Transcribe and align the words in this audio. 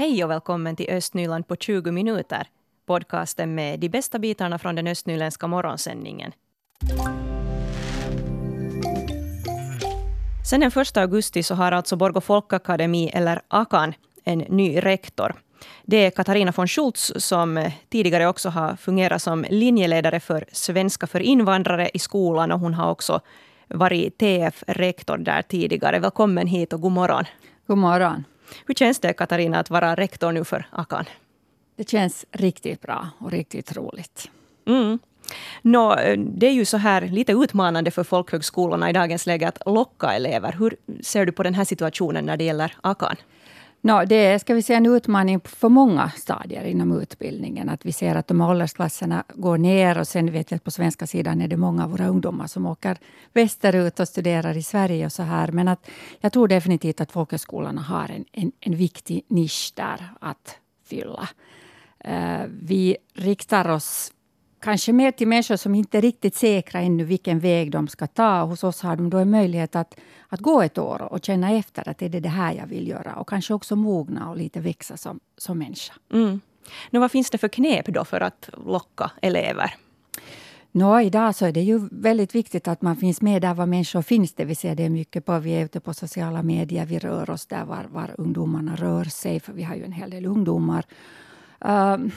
Hej 0.00 0.24
och 0.24 0.30
välkommen 0.30 0.76
till 0.76 0.90
Östnyland 0.90 1.48
på 1.48 1.56
20 1.56 1.90
minuter. 1.90 2.46
Podcasten 2.86 3.54
med 3.54 3.80
de 3.80 3.88
bästa 3.88 4.18
bitarna 4.18 4.58
från 4.58 4.74
den 4.74 4.86
östnyländska 4.86 5.46
morgonsändningen. 5.46 6.32
Sen 10.50 10.60
den 10.60 10.70
1 10.76 10.96
augusti 10.96 11.42
så 11.42 11.54
har 11.54 11.72
alltså 11.72 11.96
Borgå 11.96 12.20
folkakademi, 12.20 13.10
eller 13.14 13.40
AKAN, 13.48 13.94
en 14.24 14.38
ny 14.38 14.78
rektor. 14.78 15.34
Det 15.82 15.96
är 15.96 16.10
Katarina 16.10 16.52
von 16.56 16.68
Schultz 16.68 17.12
som 17.16 17.70
tidigare 17.88 18.26
också 18.26 18.48
har 18.48 18.76
fungerat 18.76 19.22
som 19.22 19.46
linjeledare 19.50 20.20
för 20.20 20.44
svenska 20.52 21.06
för 21.06 21.20
invandrare 21.20 21.90
i 21.94 21.98
skolan 21.98 22.52
och 22.52 22.60
hon 22.60 22.74
har 22.74 22.90
också 22.90 23.20
varit 23.68 24.18
TF-rektor 24.18 25.18
där 25.18 25.42
tidigare. 25.42 25.98
Välkommen 25.98 26.46
hit 26.46 26.72
och 26.72 26.80
god 26.80 26.92
morgon. 26.92 27.24
God 27.66 27.78
morgon. 27.78 28.24
Hur 28.66 28.74
känns 28.74 28.98
det, 28.98 29.12
Katarina, 29.12 29.58
att 29.58 29.70
vara 29.70 29.94
rektor 29.94 30.32
nu 30.32 30.44
för 30.44 30.66
AKAN? 30.70 31.04
Det 31.76 31.88
känns 31.88 32.26
riktigt 32.32 32.80
bra 32.80 33.08
och 33.18 33.30
riktigt 33.30 33.76
roligt. 33.76 34.30
Mm. 34.66 34.98
Nå, 35.62 35.96
det 36.16 36.46
är 36.46 36.52
ju 36.52 36.64
så 36.64 36.76
här 36.76 37.02
lite 37.02 37.32
utmanande 37.32 37.90
för 37.90 38.04
folkhögskolorna 38.04 38.90
i 38.90 38.92
dagens 38.92 39.26
läge 39.26 39.48
att 39.48 39.62
locka 39.66 40.12
elever. 40.12 40.56
Hur 40.58 40.76
ser 41.00 41.26
du 41.26 41.32
på 41.32 41.42
den 41.42 41.54
här 41.54 41.64
situationen 41.64 42.26
när 42.26 42.36
det 42.36 42.44
gäller 42.44 42.74
AKAN? 42.80 43.16
No, 43.82 44.04
det 44.06 44.14
är 44.14 44.38
ska 44.38 44.54
vi 44.54 44.62
säga, 44.62 44.76
en 44.76 44.86
utmaning 44.86 45.40
för 45.40 45.68
många 45.68 46.10
stadier 46.10 46.64
inom 46.64 47.00
utbildningen. 47.00 47.68
Att 47.68 47.86
vi 47.86 47.92
ser 47.92 48.14
att 48.14 48.28
de 48.28 48.40
åldersklasserna 48.40 49.24
går 49.34 49.58
ner 49.58 49.98
och 49.98 50.08
sen 50.08 50.32
vet 50.32 50.50
jag 50.50 50.56
att 50.56 50.64
på 50.64 50.70
svenska 50.70 51.06
sidan 51.06 51.40
är 51.40 51.48
det 51.48 51.56
många 51.56 51.84
av 51.84 51.90
våra 51.90 52.08
ungdomar 52.08 52.46
som 52.46 52.66
åker 52.66 52.98
västerut 53.32 54.00
och 54.00 54.08
studerar 54.08 54.56
i 54.56 54.62
Sverige 54.62 55.06
och 55.06 55.12
så 55.12 55.22
här. 55.22 55.52
Men 55.52 55.68
att 55.68 55.90
jag 56.20 56.32
tror 56.32 56.48
definitivt 56.48 57.00
att 57.00 57.12
folkhögskolorna 57.12 57.80
har 57.80 58.08
en, 58.08 58.24
en, 58.32 58.52
en 58.60 58.76
viktig 58.76 59.24
nisch 59.28 59.72
där 59.74 60.08
att 60.20 60.56
fylla. 60.84 61.28
Uh, 62.08 62.46
vi 62.62 62.96
riktar 63.14 63.68
oss 63.68 64.12
kanske 64.60 64.92
mer 64.92 65.10
till 65.10 65.28
människor 65.28 65.56
som 65.56 65.74
inte 65.74 65.98
är 65.98 66.02
riktigt 66.02 66.34
säkra 66.34 66.80
ännu 66.80 67.04
vilken 67.04 67.38
väg 67.38 67.70
de 67.70 67.88
ska 67.88 68.06
ta. 68.06 68.42
Hos 68.42 68.64
oss 68.64 68.82
har 68.82 68.96
de 68.96 69.10
då 69.10 69.18
en 69.18 69.30
möjlighet 69.30 69.76
att, 69.76 69.94
att 70.28 70.40
gå 70.40 70.62
ett 70.62 70.78
år 70.78 71.02
och 71.02 71.24
känna 71.24 71.52
efter 71.52 71.88
att 71.88 72.02
är 72.02 72.08
det 72.08 72.20
det 72.20 72.28
här 72.28 72.54
jag 72.54 72.66
vill 72.66 72.88
göra. 72.88 73.14
Och 73.14 73.28
kanske 73.28 73.54
också 73.54 73.76
mogna 73.76 74.30
och 74.30 74.36
lite 74.36 74.60
växa 74.60 74.96
som, 74.96 75.20
som 75.36 75.58
människa. 75.58 75.94
Mm. 76.12 76.40
Nu, 76.90 76.98
vad 76.98 77.10
finns 77.10 77.30
det 77.30 77.38
för 77.38 77.48
knep 77.48 77.86
då 77.86 78.04
för 78.04 78.20
att 78.20 78.50
locka 78.66 79.10
elever? 79.22 79.74
Nå, 80.72 81.00
idag 81.00 81.34
så 81.34 81.46
är 81.46 81.52
det 81.52 81.60
ju 81.60 81.88
väldigt 81.92 82.34
viktigt 82.34 82.68
att 82.68 82.82
man 82.82 82.96
finns 82.96 83.22
med 83.22 83.42
där 83.42 83.54
var 83.54 83.66
människor 83.66 84.02
finns. 84.02 84.34
Det 84.34 84.44
vill 84.44 84.56
säga 84.56 84.74
det 84.74 84.84
är 84.84 84.90
mycket 84.90 85.24
på, 85.24 85.38
vi 85.38 85.50
är 85.50 85.64
ute 85.64 85.80
på 85.80 85.94
sociala 85.94 86.42
medier, 86.42 86.86
vi 86.86 86.98
rör 86.98 87.30
oss 87.30 87.46
där 87.46 87.64
var, 87.64 87.86
var 87.90 88.14
ungdomarna 88.18 88.76
rör 88.76 89.04
sig, 89.04 89.40
för 89.40 89.52
vi 89.52 89.62
har 89.62 89.74
ju 89.74 89.84
en 89.84 89.92
hel 89.92 90.10
del 90.10 90.26
ungdomar. 90.26 90.84
Um, 91.58 92.10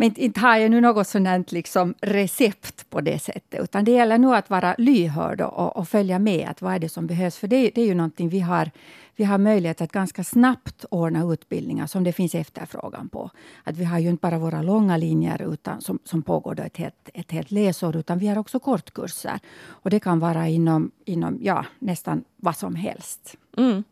men 0.00 0.18
inte 0.18 0.40
har 0.40 0.56
jag 0.56 0.70
nu 0.70 0.80
något 0.80 1.06
sådant 1.06 1.52
liksom 1.52 1.94
recept 2.00 2.90
på 2.90 3.00
det 3.00 3.18
sättet. 3.18 3.60
Utan 3.60 3.84
det 3.84 3.90
gäller 3.90 4.18
nog 4.18 4.34
att 4.34 4.50
vara 4.50 4.74
lyhörd 4.78 5.40
och, 5.40 5.76
och, 5.76 5.88
följa 5.88 6.18
med. 6.18 6.48
att 6.48 6.62
Vad 6.62 6.74
är 6.74 6.78
det 6.78 6.88
som 6.88 7.06
behövs? 7.06 7.36
För 7.36 7.48
det, 7.48 7.70
det, 7.74 7.80
är 7.80 7.86
ju 7.86 7.94
någonting 7.94 8.28
vi 8.28 8.40
har. 8.40 8.70
Vi 9.16 9.24
har 9.24 9.38
möjlighet 9.38 9.80
att 9.80 9.92
ganska 9.92 10.24
snabbt 10.24 10.84
ordna 10.90 11.32
utbildningar 11.32 11.86
som 11.86 12.04
det 12.04 12.12
finns 12.12 12.34
efterfrågan 12.34 13.08
på. 13.08 13.30
Att 13.64 13.76
vi 13.76 13.84
har 13.84 13.98
ju 13.98 14.08
inte 14.08 14.20
bara 14.20 14.38
våra 14.38 14.62
långa 14.62 14.96
linjer 14.96 15.52
utan, 15.52 15.80
som, 15.80 15.98
som 16.04 16.22
pågår 16.22 16.54
då 16.54 16.62
ett, 16.62 16.76
helt, 16.76 17.08
ett 17.14 17.32
helt 17.32 17.50
läsår, 17.50 17.96
utan 17.96 18.18
vi 18.18 18.26
har 18.26 18.38
också 18.38 18.58
kortkurser. 18.58 19.38
Och 19.60 19.90
det 19.90 20.00
kan 20.00 20.18
vara 20.18 20.48
inom, 20.48 20.90
inom 21.04 21.38
ja, 21.42 21.64
nästan 21.78 22.24
vad 22.36 22.56
som 22.56 22.74
helst. 22.74 23.36
Mm. 23.56 23.84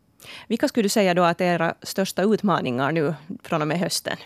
Vilka 0.47 0.67
skulle 0.67 0.85
du 0.85 0.89
säga 0.89 1.13
då 1.13 1.23
att 1.23 1.41
är 1.41 1.45
era 1.45 1.73
största 1.81 2.23
utmaningar 2.23 2.91
nu 2.91 3.13
från 3.43 3.61
och 3.61 3.67
med 3.67 3.79
hösten? 3.79 4.17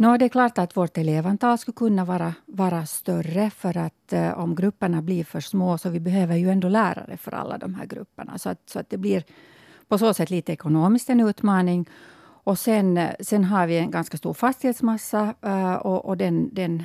No, 0.00 0.16
det 0.18 0.24
är 0.24 0.28
klart 0.28 0.58
att 0.58 0.76
vårt 0.76 0.98
elevantal 0.98 1.58
skulle 1.58 1.74
kunna 1.74 2.04
vara, 2.04 2.34
vara 2.46 2.86
större 2.86 3.50
för 3.50 3.76
att 3.76 4.12
eh, 4.12 4.38
om 4.38 4.54
grupperna 4.54 5.02
blir 5.02 5.24
för 5.24 5.40
små 5.40 5.78
så 5.78 5.88
vi 5.88 6.00
behöver 6.00 6.36
ju 6.36 6.50
ändå 6.50 6.68
lärare 6.68 7.16
för 7.16 7.34
alla 7.34 7.58
de 7.58 7.74
här 7.74 7.86
grupperna. 7.86 8.38
Så 8.38 8.48
att, 8.48 8.70
så 8.70 8.78
att 8.78 8.90
det 8.90 8.98
blir 8.98 9.24
på 9.88 9.98
så 9.98 10.14
sätt 10.14 10.30
lite 10.30 10.52
ekonomiskt 10.52 11.10
en 11.10 11.20
utmaning. 11.20 11.88
Och 12.20 12.58
sen, 12.58 12.98
eh, 12.98 13.10
sen 13.20 13.44
har 13.44 13.66
vi 13.66 13.78
en 13.78 13.90
ganska 13.90 14.16
stor 14.16 14.34
fastighetsmassa 14.34 15.34
eh, 15.42 15.74
och, 15.74 16.04
och 16.04 16.16
den, 16.16 16.54
den 16.54 16.84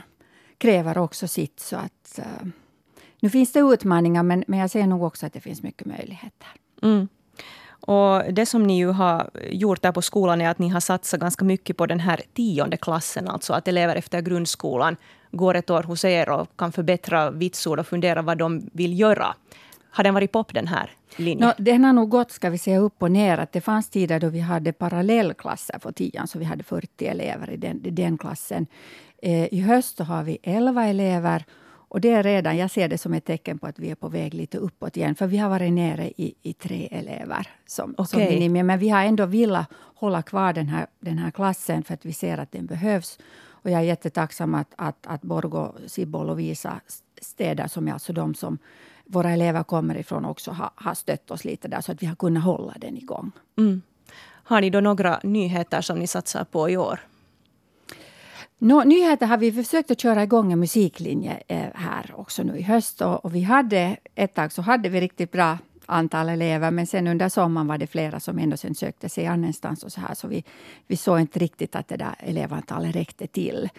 kräver 0.57 0.97
också 0.97 1.27
sitt. 1.27 1.59
Så 1.59 1.75
att, 1.75 2.19
eh, 2.19 2.47
nu 3.19 3.29
finns 3.29 3.51
det 3.51 3.59
utmaningar 3.59 4.23
men, 4.23 4.43
men 4.47 4.59
jag 4.59 4.69
ser 4.69 4.87
nog 4.87 5.03
också 5.03 5.25
att 5.25 5.33
det 5.33 5.41
finns 5.41 5.63
mycket 5.63 5.87
möjligheter. 5.87 6.47
Mm. 6.81 7.07
Och 7.87 8.33
det 8.33 8.45
som 8.45 8.63
ni 8.63 8.77
ju 8.77 8.87
har 8.87 9.29
gjort 9.49 9.81
där 9.81 9.91
på 9.91 10.01
skolan 10.01 10.41
är 10.41 10.49
att 10.49 10.59
ni 10.59 10.69
har 10.69 10.79
satsat 10.79 11.19
ganska 11.19 11.45
mycket 11.45 11.77
på 11.77 11.85
den 11.85 11.99
här 11.99 12.21
tionde 12.33 12.77
klassen, 12.77 13.27
alltså 13.27 13.53
att 13.53 13.67
elever 13.67 13.95
efter 13.95 14.21
grundskolan 14.21 14.95
går 15.31 15.55
ett 15.55 15.69
år 15.69 15.83
hos 15.83 16.05
er 16.05 16.29
och 16.29 16.47
kan 16.57 16.71
förbättra 16.71 17.31
vitsord 17.31 17.79
och 17.79 17.87
fundera 17.87 18.21
vad 18.21 18.37
de 18.37 18.69
vill 18.73 18.99
göra. 18.99 19.35
Har 19.89 20.03
den 20.03 20.13
varit 20.13 20.31
pop 20.31 20.53
den 20.53 20.67
här 20.67 20.91
linjen? 21.15 21.47
No, 21.47 21.63
den 21.63 21.83
har 21.83 21.93
nog 21.93 22.09
gått 22.09 22.31
ska 22.31 22.49
vi 22.49 22.57
säga, 22.57 22.79
upp 22.79 23.03
och 23.03 23.11
ner. 23.11 23.37
Att 23.37 23.51
det 23.51 23.61
fanns 23.61 23.89
tider 23.89 24.19
då 24.19 24.29
vi 24.29 24.39
hade 24.39 24.73
parallellklasser 24.73 25.79
för 25.79 25.91
tian, 25.91 26.27
så 26.27 26.39
vi 26.39 26.45
hade 26.45 26.63
40 26.63 27.05
elever 27.05 27.49
i 27.49 27.57
den, 27.57 27.79
den 27.83 28.17
klassen. 28.17 28.67
Eh, 29.21 29.53
I 29.53 29.61
höst 29.61 29.97
så 29.97 30.03
har 30.03 30.23
vi 30.23 30.37
11 30.43 30.85
elever 30.85 31.45
och 31.93 32.01
det 32.01 32.09
är 32.09 32.23
redan, 32.23 32.57
jag 32.57 32.71
ser 32.71 32.89
det 32.89 32.97
som 32.97 33.13
ett 33.13 33.25
tecken 33.25 33.59
på 33.59 33.67
att 33.67 33.79
vi 33.79 33.91
är 33.91 33.95
på 33.95 34.09
väg 34.09 34.33
lite 34.33 34.57
uppåt 34.57 34.97
igen. 34.97 35.15
För 35.15 35.27
vi 35.27 35.37
har 35.37 35.49
varit 35.49 35.73
nere 35.73 36.07
i, 36.07 36.33
i 36.41 36.53
tre 36.53 36.87
elever 36.91 37.47
som, 37.65 37.91
okay. 37.91 38.05
som 38.05 38.19
minimum. 38.19 38.67
Men 38.67 38.79
vi 38.79 38.89
har 38.89 39.03
ändå 39.03 39.25
velat 39.25 39.67
hålla 39.95 40.21
kvar 40.21 40.53
den 40.53 40.67
här, 40.67 40.87
den 40.99 41.17
här 41.17 41.31
klassen 41.31 41.83
för 41.83 41.93
att 41.93 42.05
vi 42.05 42.13
ser 42.13 42.37
att 42.37 42.51
den 42.51 42.65
behövs. 42.65 43.19
Och 43.45 43.69
jag 43.69 43.79
är 43.79 43.85
jättetacksam 43.85 44.55
att, 44.55 44.73
att, 44.75 45.07
att 45.07 45.21
Borgo, 45.21 45.73
Sibbo 45.87 46.19
och 46.19 46.25
Lovisa 46.25 46.81
städer, 47.21 47.67
som 47.67 47.87
är 47.87 47.93
alltså 47.93 48.13
de 48.13 48.35
som 48.35 48.57
våra 49.05 49.31
elever 49.31 49.63
kommer 49.63 49.97
ifrån, 49.97 50.25
också 50.25 50.51
har, 50.51 50.69
har 50.75 50.93
stött 50.93 51.31
oss 51.31 51.45
lite 51.45 51.67
där 51.67 51.81
så 51.81 51.91
att 51.91 52.03
vi 52.03 52.05
har 52.05 52.15
kunnat 52.15 52.43
hålla 52.43 52.73
den 52.77 52.97
igång. 52.97 53.31
Mm. 53.57 53.81
Har 54.25 54.61
ni 54.61 54.69
då 54.69 54.79
några 54.79 55.19
nyheter 55.23 55.81
som 55.81 55.99
ni 55.99 56.07
satsar 56.07 56.43
på 56.43 56.69
i 56.69 56.77
år? 56.77 56.99
No, 58.63 58.83
nyheter 58.83 59.25
har 59.25 59.37
vi 59.37 59.51
försökt 59.51 59.91
att 59.91 60.01
köra 60.01 60.23
igång 60.23 60.51
en 60.51 60.59
musiklinje 60.59 61.43
eh, 61.47 61.65
här 61.75 62.11
också 62.15 62.43
nu 62.43 62.57
i 62.57 62.61
höst. 62.61 63.01
Och, 63.01 63.25
och, 63.25 63.35
vi 63.35 63.41
hade, 63.41 63.97
ett 64.15 64.33
tag 64.33 64.51
så 64.51 64.61
hade 64.61 64.89
vi 64.89 65.01
riktigt 65.01 65.31
bra 65.31 65.57
antal 65.85 66.29
elever, 66.29 66.71
men 66.71 66.87
sen 66.87 67.07
under 67.07 67.29
sommaren 67.29 67.67
var 67.67 67.77
det 67.77 67.87
flera 67.87 68.19
som 68.19 68.39
ändå 68.39 68.57
sen 68.57 68.75
sökte 68.75 69.09
sig 69.09 69.27
annanstans. 69.27 69.83
Och 69.83 69.91
så 69.91 70.01
här, 70.01 70.13
så 70.13 70.27
vi, 70.27 70.43
vi 70.87 70.97
såg 70.97 71.19
inte 71.19 71.39
riktigt 71.39 71.75
att 71.75 71.87
det 71.87 71.97
där 71.97 72.15
elevantalet 72.19 72.95
räckte 72.95 73.27
till. 73.27 73.69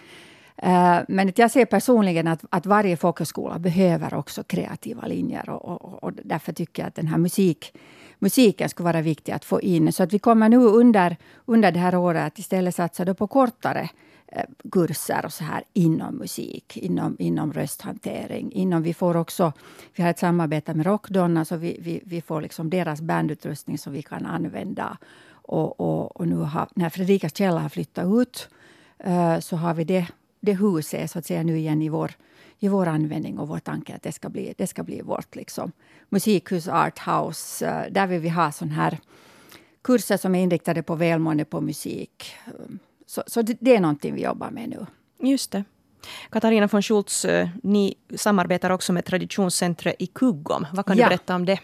Eh, 0.57 0.97
men 1.07 1.33
jag 1.35 1.51
ser 1.51 1.65
personligen 1.65 2.27
att, 2.27 2.45
att 2.49 2.65
varje 2.65 2.97
folkhögskola 2.97 3.59
behöver 3.59 4.13
också 4.13 4.43
kreativa 4.43 5.07
linjer. 5.07 5.49
Och, 5.49 5.65
och, 5.65 6.03
och, 6.03 6.11
därför 6.23 6.53
tycker 6.53 6.81
jag 6.81 6.87
att 6.87 6.95
den 6.95 7.07
här 7.07 7.17
musik, 7.17 7.73
musiken 8.19 8.69
skulle 8.69 8.85
vara 8.85 9.01
viktig 9.01 9.31
att 9.31 9.45
få 9.45 9.61
in. 9.61 9.93
Så 9.93 10.03
att 10.03 10.13
vi 10.13 10.19
kommer 10.19 10.49
nu 10.49 10.57
under, 10.57 11.17
under 11.45 11.71
det 11.71 11.79
här 11.79 11.95
året 11.95 12.27
att 12.27 12.39
istället 12.39 12.75
satsa 12.75 13.13
på 13.13 13.27
kortare 13.27 13.89
Eh, 14.27 14.45
kurser 14.71 15.25
och 15.25 15.33
så 15.33 15.43
här 15.43 15.63
inom 15.73 16.15
musik, 16.15 16.77
inom, 16.77 17.15
inom 17.19 17.53
rösthantering. 17.53 18.51
Inom, 18.51 18.83
vi 18.83 18.93
får 18.93 19.17
också, 19.17 19.53
vi 19.95 20.03
har 20.03 20.09
ett 20.09 20.19
samarbete 20.19 20.73
med 20.73 20.85
Rockdonna, 20.85 21.45
så 21.45 21.55
vi, 21.55 21.77
vi, 21.81 22.01
vi 22.05 22.21
får 22.21 22.41
liksom 22.41 22.69
deras 22.69 23.01
bandutrustning 23.01 23.77
som 23.77 23.93
vi 23.93 24.01
kan 24.01 24.25
använda. 24.25 24.97
Och, 25.29 25.79
och, 25.79 26.15
och 26.15 26.27
nu 26.27 26.35
har, 26.35 26.67
när 26.75 26.89
Fredrikas 26.89 27.37
källa 27.37 27.59
har 27.59 27.69
flyttat 27.69 28.05
ut 28.05 28.49
uh, 29.07 29.39
så 29.39 29.55
har 29.55 29.73
vi 29.73 29.83
det, 29.83 30.07
det 30.39 30.53
huset 30.53 31.11
så 31.11 31.19
att 31.19 31.25
säga 31.25 31.43
nu 31.43 31.57
igen 31.57 31.81
i 31.81 31.89
vår, 31.89 32.11
i 32.59 32.67
vår 32.67 32.87
användning 32.87 33.39
och 33.39 33.47
vår 33.47 33.59
tanke 33.59 33.95
att 33.95 34.03
det 34.03 34.11
ska 34.11 34.29
bli, 34.29 34.53
det 34.57 34.67
ska 34.67 34.83
bli 34.83 35.01
vårt 35.01 35.35
liksom, 35.35 35.71
musikhus, 36.09 36.67
arthouse. 36.67 37.65
Uh, 37.65 37.81
eh, 37.81 37.91
där 37.91 38.07
vill 38.07 38.19
vi 38.19 38.29
ha 38.29 38.51
sån 38.51 38.69
här 38.69 38.99
kurser 39.81 40.17
som 40.17 40.35
är 40.35 40.43
inriktade 40.43 40.83
på 40.83 40.95
välmående 40.95 41.45
på 41.45 41.61
musik. 41.61 42.25
Um, 42.59 42.79
så, 43.05 43.23
så 43.27 43.41
det, 43.41 43.57
det, 43.59 43.75
är 43.75 43.79
någonting 43.79 44.13
vi 44.13 44.23
jobbar 44.23 44.51
med 44.51 44.69
nu. 44.69 44.85
Just 45.29 45.51
det. 45.51 45.63
Katarina 46.29 46.67
von 46.67 46.81
Schultz, 46.81 47.25
eh, 47.25 47.49
ni 47.63 47.95
samarbetar 48.15 48.69
också 48.69 48.93
med 48.93 49.05
Traditionscentret 49.05 49.95
i 49.99 50.07
Kuggom. 50.07 50.67
Vad 50.73 50.85
kan 50.85 50.97
ja. 50.97 51.05
du 51.05 51.09
berätta 51.09 51.35
om 51.35 51.45
det? 51.45 51.59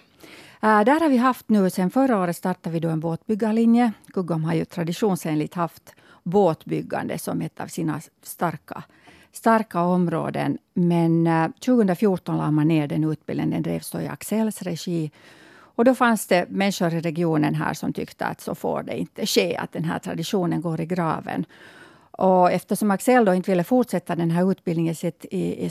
Uh, 0.63 0.83
där 0.83 0.99
har 0.99 1.09
vi 1.09 1.17
haft 1.17 1.49
nu, 1.49 1.69
sen 1.69 1.89
förra 1.89 2.19
året 2.19 2.37
startade 2.37 2.73
vi 2.73 2.79
då 2.79 2.89
en 2.89 2.99
båtbyggarlinje. 2.99 3.91
Kuggom 4.13 4.43
har 4.43 4.53
ju 4.53 4.65
traditionsenligt 4.65 5.53
haft 5.53 5.95
båtbyggande 6.23 7.17
som 7.17 7.41
ett 7.41 7.61
av 7.61 7.67
sina 7.67 8.01
starka, 8.23 8.83
starka 9.31 9.81
områden. 9.81 10.57
Men 10.73 11.27
uh, 11.27 11.47
2014 11.65 12.37
la 12.37 12.51
man 12.51 12.67
ner 12.67 12.87
den 12.87 13.03
utbildningen. 13.03 13.51
Den 13.51 13.63
drevs 13.63 13.95
i 13.95 14.07
Axels 14.07 14.61
regi. 14.61 15.11
Och 15.81 15.85
då 15.85 15.95
fanns 15.95 16.27
det 16.27 16.45
människor 16.49 16.93
i 16.93 16.99
regionen 16.99 17.55
här 17.55 17.73
som 17.73 17.93
tyckte 17.93 18.25
att 18.25 18.41
så 18.41 18.55
får 18.55 18.83
det 18.83 18.97
inte 18.97 19.25
ske, 19.25 19.57
att 19.57 19.71
den 19.71 19.83
här 19.83 19.99
traditionen 19.99 20.61
går 20.61 20.81
i 20.81 20.85
graven. 20.85 21.45
Och 22.11 22.51
eftersom 22.51 22.91
Axel 22.91 23.25
då 23.25 23.33
inte 23.33 23.51
ville 23.51 23.63
fortsätta 23.63 24.15
den 24.15 24.31
här 24.31 24.51
utbildningen 24.51 24.95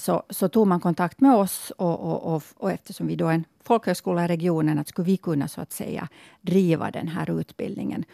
så, 0.01 0.23
så 0.31 0.49
tog 0.49 0.67
man 0.67 0.81
kontakt 0.81 1.21
med 1.21 1.37
oss. 1.37 1.73
Och, 1.77 2.01
och, 2.01 2.35
och, 2.35 2.43
och, 2.57 2.71
eftersom 2.71 3.07
vi 3.07 3.17
då 3.17 3.29
är 3.29 3.33
en 3.33 3.45
folkhögskola 3.63 4.25
i 4.25 4.29
regionen, 4.29 4.79
att 4.79 4.89
skulle 4.89 5.07
vi 5.07 5.17
kunna 5.17 5.49
så 5.49 5.61
att 5.61 5.73
säga 5.73 6.09
driva 6.41 6.91
den 6.91 7.09
här 7.09 7.41
utbildningen. 7.41 8.05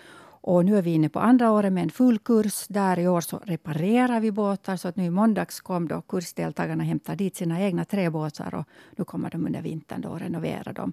Och 0.41 0.65
nu 0.65 0.79
är 0.79 0.83
vi 0.83 0.95
inne 0.95 1.09
på 1.09 1.21
andra 1.21 1.51
året 1.53 1.73
med 1.73 1.83
en 1.83 1.91
full 1.91 2.19
kurs. 2.19 2.67
Där 2.69 2.99
i 2.99 3.09
år 3.09 3.21
så 3.21 3.41
reparerar 3.45 4.21
vi 4.21 4.33
båtar. 4.33 4.77
Så 4.77 4.89
att 4.89 4.97
nu 4.97 5.05
i 5.05 5.11
måndags 5.11 5.61
kom 5.61 5.89
då 5.89 6.01
kursdeltagarna 6.01 6.83
och 6.83 6.89
hämtade 6.89 7.17
dit 7.17 7.37
sina 7.37 7.61
egna 7.61 7.85
tre 7.85 8.11
båtar. 8.11 8.55
Och 8.55 8.65
nu 8.97 9.05
kommer 9.05 9.31
de 9.31 9.47
under 9.47 9.63
vintern 9.63 10.01
då 10.01 10.15
renovera 10.15 10.73
dem. 10.73 10.93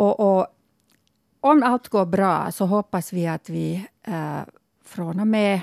Och, 0.00 0.20
och, 0.20 0.46
om 1.40 1.62
allt 1.62 1.88
går 1.88 2.06
bra 2.06 2.52
så 2.52 2.66
hoppas 2.66 3.12
vi 3.12 3.26
att 3.26 3.48
vi 3.48 3.86
eh, 4.02 4.40
från 4.84 5.20
och 5.20 5.26
med 5.26 5.60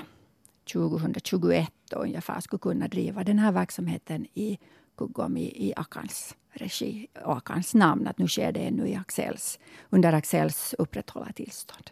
2021 0.72 1.72
ungefär 1.92 2.40
skulle 2.40 2.60
kunna 2.60 2.88
driva 2.88 3.24
den 3.24 3.38
här 3.38 3.52
verksamheten 3.52 4.26
i 4.34 4.58
Kuggom 4.96 5.36
i, 5.36 5.68
i 5.68 5.72
Akans 5.76 6.36
regi 6.50 7.06
och 7.24 7.36
Akans 7.36 7.74
namn. 7.74 8.06
Att 8.06 8.18
nu 8.18 8.28
sker 8.28 8.52
det 8.52 8.60
ännu 8.60 8.88
i 8.88 8.96
Axels, 8.96 9.58
under 9.90 10.12
Axels 10.12 10.74
upprätthållartillstånd. 10.78 11.90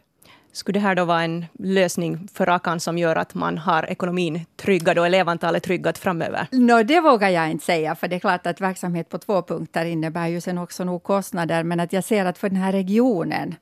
Skulle 0.57 0.79
det 0.79 0.83
här 0.83 0.95
då 0.95 1.05
vara 1.05 1.23
en 1.23 1.47
lösning 1.59 2.29
för 2.35 2.49
Akan 2.49 2.81
som 2.81 2.99
gör 2.99 3.17
att 3.17 3.35
man 3.35 3.59
har 3.59 3.91
ekonomin 3.91 4.45
tryggad 4.57 4.99
och 4.99 5.07
elevantalet 5.07 5.63
tryggat 5.63 5.99
framöver? 5.99 6.47
No, 6.51 6.83
det 6.83 7.01
vågar 7.01 7.29
jag 7.29 7.51
inte 7.51 7.65
säga, 7.65 7.95
för 7.95 8.09
det 8.09 8.17
är 8.17 8.21
klart 8.21 8.47
att 8.47 8.61
verksamhet 8.61 9.09
på 9.09 9.19
två 9.19 9.43
punkter 9.43 9.85
innebär 9.85 10.27
ju 10.27 10.41
sen 10.41 10.59
också 10.59 10.85
nog 10.85 11.03
kostnader. 11.03 11.63
Men 11.63 11.81
att 11.81 11.93
jag 11.93 12.05
ser 12.05 12.25
att 12.25 12.39
för 12.39 12.49
den 12.49 12.59
här 12.59 12.73
regionen 12.73 13.55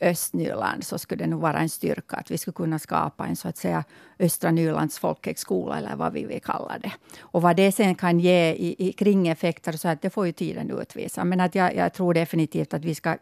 Östnyland 0.00 0.84
så 0.84 0.98
skulle 0.98 1.24
det 1.24 1.30
nog 1.30 1.40
vara 1.40 1.58
en 1.58 1.68
styrka 1.68 2.16
att 2.16 2.30
vi 2.30 2.38
skulle 2.38 2.54
kunna 2.54 2.78
skapa 2.78 3.26
en 3.26 3.36
så 3.36 3.48
att 3.48 3.56
säga 3.56 3.84
Östra 4.18 4.50
Nylands 4.50 4.98
folkhögskola 4.98 5.78
eller 5.78 5.96
vad 5.96 6.12
vi 6.12 6.24
vill 6.24 6.42
kalla 6.42 6.78
det. 6.78 6.92
Och 7.20 7.42
vad 7.42 7.56
det 7.56 7.72
sen 7.72 7.94
kan 7.94 8.20
ge 8.20 8.52
i, 8.52 8.88
i 8.88 8.92
kringeffekter 8.92 9.72
så 9.72 9.88
att 9.88 10.02
det 10.02 10.10
får 10.10 10.26
ju 10.26 10.32
tiden 10.32 10.80
utvisa. 10.80 11.24
Men 11.24 11.40
att 11.40 11.54
jag, 11.54 11.76
jag 11.76 11.92
tror 11.92 12.14
definitivt 12.14 12.74
att 12.74 12.84
vi 12.84 12.94
ska 12.94 13.16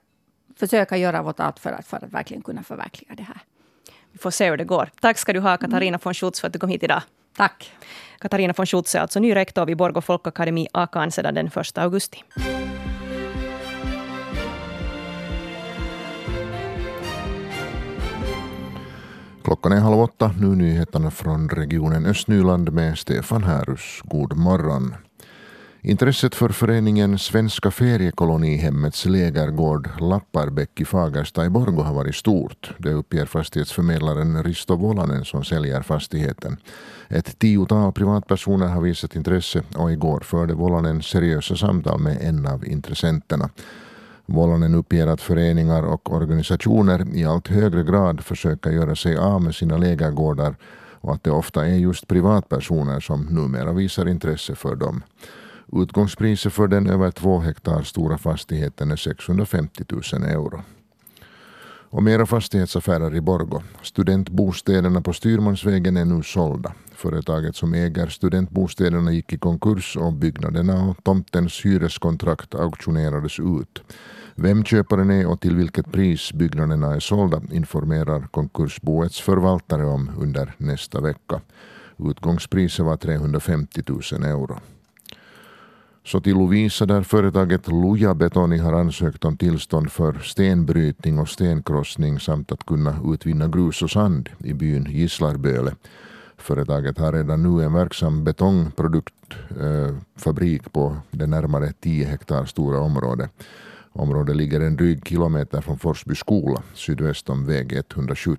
försöka 0.57 0.97
göra 0.97 1.23
vårt 1.23 1.41
allt 1.41 1.59
för 1.59 1.73
att, 1.73 1.87
för 1.87 1.97
att 1.97 2.13
verkligen 2.13 2.43
kunna 2.43 2.63
förverkliga 2.63 3.15
det 3.15 3.23
här. 3.23 3.41
Vi 4.13 4.19
får 4.19 4.31
se 4.31 4.51
hur 4.51 4.57
det 4.57 4.65
går. 4.65 4.91
Tack 5.01 5.19
ska 5.19 5.33
du 5.33 5.41
ha, 5.41 5.57
Katarina 5.57 5.99
von 6.03 6.15
Schutz, 6.15 6.41
för 6.41 6.47
att 6.47 6.53
du 6.53 6.59
kom 6.59 6.71
hit 6.71 6.83
idag. 6.83 7.03
Tack. 7.37 7.73
Katarina 8.19 8.55
von 8.57 8.67
Schutz 8.67 8.95
är 8.95 9.01
alltså 9.01 9.21
ny 9.21 9.35
rektor 9.35 9.67
vid 9.67 9.77
Borgå 9.77 10.01
folkakademi, 10.01 10.67
Akan, 10.73 11.11
sedan 11.11 11.35
den 11.35 11.47
1 11.47 11.79
augusti. 11.79 12.25
Klockan 19.45 19.73
är 19.73 19.81
halv 19.81 20.01
åtta. 20.01 20.35
Nu 20.41 20.47
nyheterna 20.47 21.11
från 21.11 21.49
regionen 21.49 22.07
Östnyland 22.07 22.73
med 22.73 22.99
Stefan 22.99 23.45
Härus. 23.45 24.01
God 24.05 24.37
morgon. 24.37 24.95
Intresset 25.87 26.35
för 26.35 26.49
föreningen 26.49 27.19
Svenska 27.19 27.71
feriekolonihemmets 27.71 29.07
lägergård 29.07 29.89
Lapparbäck 30.01 30.81
i 30.81 30.85
Fagersta 30.85 31.45
i 31.45 31.49
Borgå 31.49 31.83
har 31.83 31.95
varit 31.95 32.15
stort. 32.15 32.75
Det 32.79 32.93
uppger 32.93 33.27
fastighetsförmedlaren 33.27 34.43
Risto 34.43 34.77
Volanen 34.77 35.25
som 35.25 35.45
säljer 35.45 35.83
fastigheten. 35.83 36.57
Ett 37.09 37.39
tiotal 37.39 37.93
privatpersoner 37.93 38.67
har 38.67 38.81
visat 38.81 39.17
intresse 39.17 39.63
och 39.77 39.93
igår 39.93 40.21
förde 40.21 40.55
Volanen 40.55 41.03
seriösa 41.03 41.57
samtal 41.57 42.01
med 42.01 42.19
en 42.21 42.47
av 42.47 42.65
intressenterna. 42.67 43.51
Volanen 44.27 44.75
uppger 44.75 45.07
att 45.07 45.21
föreningar 45.21 45.83
och 45.83 46.13
organisationer 46.15 47.17
i 47.17 47.25
allt 47.25 47.49
högre 47.49 47.83
grad 47.83 48.25
försöker 48.25 48.71
göra 48.71 48.97
sig 48.97 49.17
av 49.17 49.43
med 49.43 49.55
sina 49.55 49.77
lägergårdar 49.77 50.57
och 51.01 51.15
att 51.15 51.25
det 51.25 51.31
ofta 51.31 51.67
är 51.67 51.77
just 51.77 52.09
privatpersoner 52.09 53.01
som 53.01 53.23
numera 53.25 53.73
visar 53.73 54.09
intresse 54.09 54.55
för 54.55 54.77
dem. 54.77 55.03
Utgångspriset 55.77 56.53
för 56.53 56.69
den 56.69 56.87
över 56.87 57.11
två 57.11 57.39
hektar 57.39 57.83
stora 57.83 58.19
fastigheten 58.19 58.91
är 58.91 58.97
650 58.97 59.85
000 59.89 60.03
euro. 60.23 60.63
Och 61.91 62.03
mera 62.03 62.27
fastighetsaffärer 62.27 63.15
i 63.15 63.21
Borgo. 63.21 63.63
Studentbostäderna 63.83 65.01
på 65.01 65.13
Styrmansvägen 65.13 65.97
är 65.97 66.05
nu 66.05 66.23
sålda. 66.23 66.73
Företaget 66.95 67.57
som 67.57 67.75
äger 67.75 68.07
studentbostäderna 68.07 69.13
gick 69.13 69.33
i 69.33 69.39
konkurs 69.39 69.97
och 69.97 70.13
byggnaderna 70.13 70.91
och 70.91 71.05
tomtens 71.05 71.65
hyreskontrakt 71.65 72.55
auktionerades 72.55 73.41
ut. 73.41 73.83
Vem 74.35 74.65
köparen 74.65 75.11
är 75.11 75.27
och 75.27 75.41
till 75.41 75.57
vilket 75.57 75.93
pris 75.93 76.33
byggnaderna 76.33 76.95
är 76.95 77.01
sålda 77.01 77.43
informerar 77.53 78.29
konkursboets 78.31 79.21
förvaltare 79.21 79.85
om 79.85 80.11
under 80.19 80.55
nästa 80.59 81.01
vecka. 81.01 81.41
Utgångspriset 81.99 82.85
var 82.85 82.97
350 82.97 83.83
000 83.87 84.25
euro. 84.25 84.61
Så 86.07 86.21
till 86.21 86.35
Lovisa 86.35 86.87
där 86.87 87.03
företaget 87.03 87.69
Luja 87.69 88.15
Betoni 88.15 88.59
har 88.59 88.73
ansökt 88.73 89.25
om 89.25 89.37
tillstånd 89.37 89.93
för 89.93 90.13
stenbrytning 90.13 91.19
och 91.19 91.29
stenkrossning 91.29 92.21
samt 92.21 92.53
att 92.53 92.67
kunna 92.67 92.97
utvinna 93.05 93.49
grus 93.49 93.83
och 93.83 93.91
sand 93.91 94.29
i 94.39 94.53
byn 94.53 94.87
Gisslarböle. 94.91 95.75
Företaget 96.37 96.99
har 96.99 97.13
redan 97.13 97.43
nu 97.43 97.65
en 97.65 97.73
verksam 97.73 98.25
betongproduktfabrik 98.25 100.63
eh, 100.67 100.73
på 100.73 100.97
det 101.11 101.27
närmare 101.27 101.73
10 101.81 102.07
hektar 102.07 102.45
stora 102.45 102.81
området. 102.81 103.31
Området 103.93 104.37
ligger 104.37 104.61
en 104.61 104.77
dryg 104.77 105.09
kilometer 105.09 105.61
från 105.61 105.79
Forsby 105.79 106.15
skola 106.15 106.63
sydväst 106.75 107.31
om 107.31 107.47
väg 107.47 107.73
170. 107.73 108.39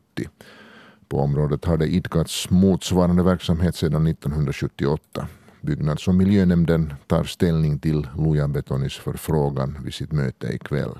På 1.09 1.19
området 1.19 1.65
har 1.65 1.77
det 1.77 1.87
idkats 1.87 2.49
motsvarande 2.49 3.23
verksamhet 3.23 3.75
sedan 3.75 4.07
1978 4.07 5.27
utbyggnad 5.65 5.99
som 5.99 6.17
miljönämnden 6.17 6.93
tar 7.07 7.23
ställning 7.23 7.79
till 7.79 8.07
Luja 8.17 8.47
Betonis 8.47 8.93
förfrågan 8.93 9.77
vid 9.83 9.93
sitt 9.93 10.11
möte 10.11 10.47
ikväll. 10.47 10.91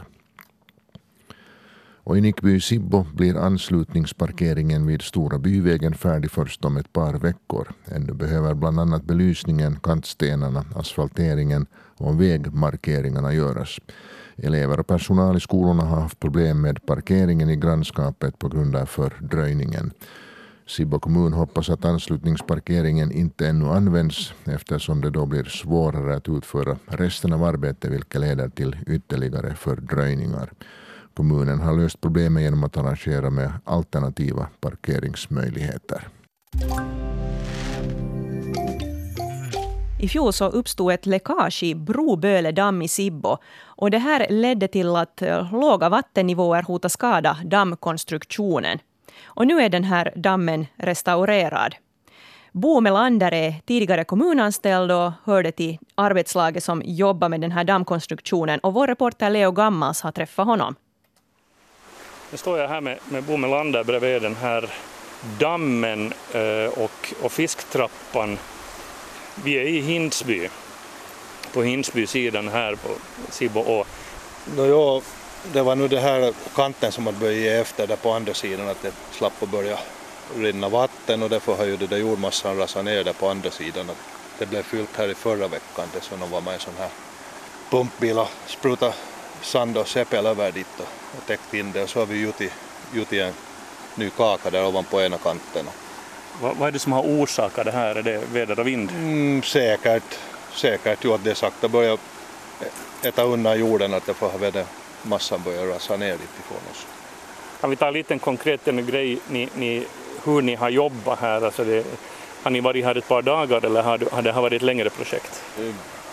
Och 2.04 2.18
i 2.18 2.22
Nickby 2.22 2.60
Sibbo 2.60 3.06
blir 3.14 3.38
anslutningsparkeringen 3.38 4.88
vid 4.88 5.02
Stora 5.02 5.40
byvägen 5.40 5.94
färdig 5.94 6.32
först 6.32 6.66
om 6.66 6.78
ett 6.78 6.94
par 6.94 7.14
veckor. 7.14 7.68
Ännu 7.86 8.14
behöver 8.14 8.54
bland 8.54 8.80
annat 8.80 9.04
belysningen, 9.04 9.80
kantstenarna, 9.80 10.66
asfalteringen 10.76 11.66
och 11.98 12.22
vägmarkeringarna 12.22 13.34
göras. 13.34 13.80
Elever 14.38 14.80
och 14.80 14.88
personal 14.88 15.38
i 15.38 15.40
skolorna 15.40 15.84
har 15.84 16.02
haft 16.02 16.20
problem 16.20 16.62
med 16.62 16.86
parkeringen 16.86 17.50
i 17.50 17.56
grannskapet 17.56 18.40
på 18.40 18.50
grund 18.50 18.76
av 18.76 18.86
fördröjningen. 18.86 19.92
Sibbo 20.68 21.00
kommun 21.00 21.34
hoppas 21.34 21.70
att 21.70 21.86
anslutningsparkeringen 21.86 23.12
inte 23.12 23.48
ännu 23.48 23.70
används 23.70 24.34
eftersom 24.46 25.02
det 25.02 25.10
då 25.10 25.26
blir 25.26 25.44
svårare 25.44 26.16
att 26.16 26.30
utföra 26.30 26.78
resten 26.86 27.34
av 27.34 27.44
arbetet 27.44 27.92
vilket 27.92 28.22
leder 28.22 28.50
till 28.50 28.78
ytterligare 28.88 29.56
fördröjningar. 29.56 30.52
Kommunen 31.14 31.60
har 31.60 31.78
löst 31.78 32.02
problemet 32.02 32.44
genom 32.44 32.64
att 32.64 32.78
arrangera 32.78 33.30
med 33.30 33.52
alternativa 33.64 34.48
parkeringsmöjligheter. 34.60 36.07
I 40.00 40.07
fjol 40.07 40.34
så 40.34 40.45
uppstod 40.45 40.94
ett 40.94 41.06
läckage 41.06 41.64
i 41.64 41.76
Broböle 41.76 42.52
damm 42.52 42.81
i 42.81 42.88
Sibbo. 42.88 43.38
Och 43.64 43.92
det 43.92 43.98
här 43.98 44.28
ledde 44.30 44.68
till 44.68 44.95
att 44.95 45.22
eh, 45.22 45.54
låga 45.54 45.90
vattennivåer 45.90 46.64
hotar 46.64 46.90
skada 46.90 47.38
dammkonstruktionen. 47.44 48.80
Och 49.26 49.48
nu 49.48 49.62
är 49.62 49.70
den 49.70 49.84
här 49.84 50.14
dammen 50.16 50.68
restaurerad. 50.78 51.76
Bo 52.52 52.82
Melander 52.82 53.34
är 53.34 53.56
tidigare 53.66 54.04
kommunanställd 54.04 54.92
och 54.92 55.12
hörde 55.24 55.52
till 55.52 55.78
arbetslaget 55.96 56.64
som 56.64 56.82
jobbar 56.86 57.30
med 57.30 57.42
den 57.42 57.52
här 57.52 57.64
dammkonstruktionen. 57.64 58.60
Och 58.60 58.74
vår 58.74 58.88
reporter 58.88 59.30
Leo 59.30 59.52
Gammals 59.52 60.02
har 60.02 60.12
träffat 60.12 60.46
honom. 60.46 60.76
Nu 62.32 62.38
står 62.38 62.60
jag 62.60 62.68
här 62.68 62.82
med, 62.82 62.98
med 63.10 63.24
Bo 63.24 63.38
Melander 63.38 63.84
bredvid 63.84 64.22
den 64.22 64.36
här 64.36 64.70
dammen 65.40 66.14
eh, 66.34 66.80
och, 66.84 67.14
och 67.24 67.32
fisktrappan. 67.32 68.38
Vi 69.44 69.54
är 69.54 69.64
i 69.64 69.80
Hindsby, 69.80 70.50
på 71.54 71.64
Hindsby-sidan 71.64 72.48
här 72.48 72.76
på 72.76 72.90
Sibbo 73.30 73.60
å. 73.60 73.86
No, 74.58 74.66
ja, 74.66 75.02
det 75.54 75.61
var 75.61 75.75
nu 75.75 75.87
det 75.87 75.99
här 75.99 76.33
kanten 76.56 76.92
som 76.92 77.06
hade 77.06 77.18
börjat 77.18 77.37
ge 77.37 77.49
efter 77.49 77.87
där 77.87 77.95
på 77.95 78.11
andra 78.11 78.33
sidan 78.33 78.69
att 78.69 78.81
det 78.81 78.94
slapp 79.11 79.44
att 79.44 79.49
börja 79.49 79.80
rinna 80.37 80.69
vatten 80.69 81.23
och 81.23 81.30
därför 81.30 81.56
har 81.56 81.66
ju 81.66 81.78
det 81.78 81.87
där 81.87 81.97
jordmassan 81.97 82.57
rasat 82.57 82.85
ner 82.85 83.04
där 83.04 83.14
på 83.14 83.30
andra 83.30 83.52
sidan. 83.52 83.90
Att 83.90 83.97
det 84.40 84.45
blev 84.45 84.64
fyllt 84.64 84.97
här 84.97 85.07
i 85.07 85.16
förra 85.16 85.47
veckan 85.47 85.87
det 85.94 86.02
så 86.02 86.16
var 86.16 86.42
med 86.42 86.54
en 86.54 86.59
sån 86.59 86.73
här 86.78 86.90
pumpbil 87.69 88.19
och 88.19 88.30
spruta 88.47 88.94
sand 89.42 89.78
och 89.78 89.87
seppel 89.87 90.25
över 90.25 90.52
dit 90.52 90.68
och, 90.78 91.18
och 91.18 91.25
täckt 91.28 91.54
in 91.54 91.71
det 91.71 91.83
och 91.83 91.90
så 91.90 91.99
har 91.99 92.06
vi 92.06 92.33
i 93.09 93.19
en 93.19 93.33
ny 93.95 94.09
kaka 94.09 94.49
där 94.49 94.66
ovanpå 94.66 95.02
ena 95.02 95.18
kanten. 95.18 95.66
Vad, 96.42 96.57
vad 96.57 96.68
är 96.68 96.71
det 96.71 96.80
som 96.80 96.92
har 96.92 97.02
orsakat 97.02 97.66
det 97.66 97.71
här? 97.71 97.95
Är 97.95 98.04
det 98.04 98.21
väder 98.33 98.59
och 98.59 98.68
vind? 98.68 98.90
Mm, 98.90 99.44
säkert, 99.44 100.19
säkert 100.54 101.06
ju 101.06 101.14
att 101.14 101.23
det 101.23 101.35
sakta 101.35 101.68
börjar 101.68 101.97
äta 103.04 103.23
undan 103.23 103.59
jorden 103.59 103.94
att 103.94 104.06
det 104.06 104.14
får 104.14 104.30
ha 104.30 104.37
väder 104.37 104.66
massan 105.06 105.42
börjar 105.45 105.66
rasa 105.66 105.97
ner 105.97 106.12
lite 106.12 106.40
ifrån 106.40 106.57
oss. 106.71 106.85
Kan 107.62 107.69
vi 107.69 107.76
ta 107.76 107.88
en 107.88 107.94
liten 107.94 108.19
konkret 108.19 108.68
en 108.68 108.85
grej, 108.85 109.19
ni, 109.28 109.50
ni, 109.56 109.85
hur 110.24 110.42
ni 110.42 110.56
har 110.56 110.69
jobbat 110.69 111.19
här? 111.19 111.45
Alltså 111.45 111.64
det, 111.64 111.85
har 112.44 112.52
ni 112.52 112.59
varit 112.59 112.85
här 112.85 112.95
ett 112.97 113.07
par 113.07 113.21
dagar 113.21 113.66
eller 113.66 113.81
har, 113.81 114.00
har 114.12 114.21
det 114.21 114.31
varit 114.31 114.54
ett 114.54 114.62
längre 114.62 114.90
projekt? 114.90 115.44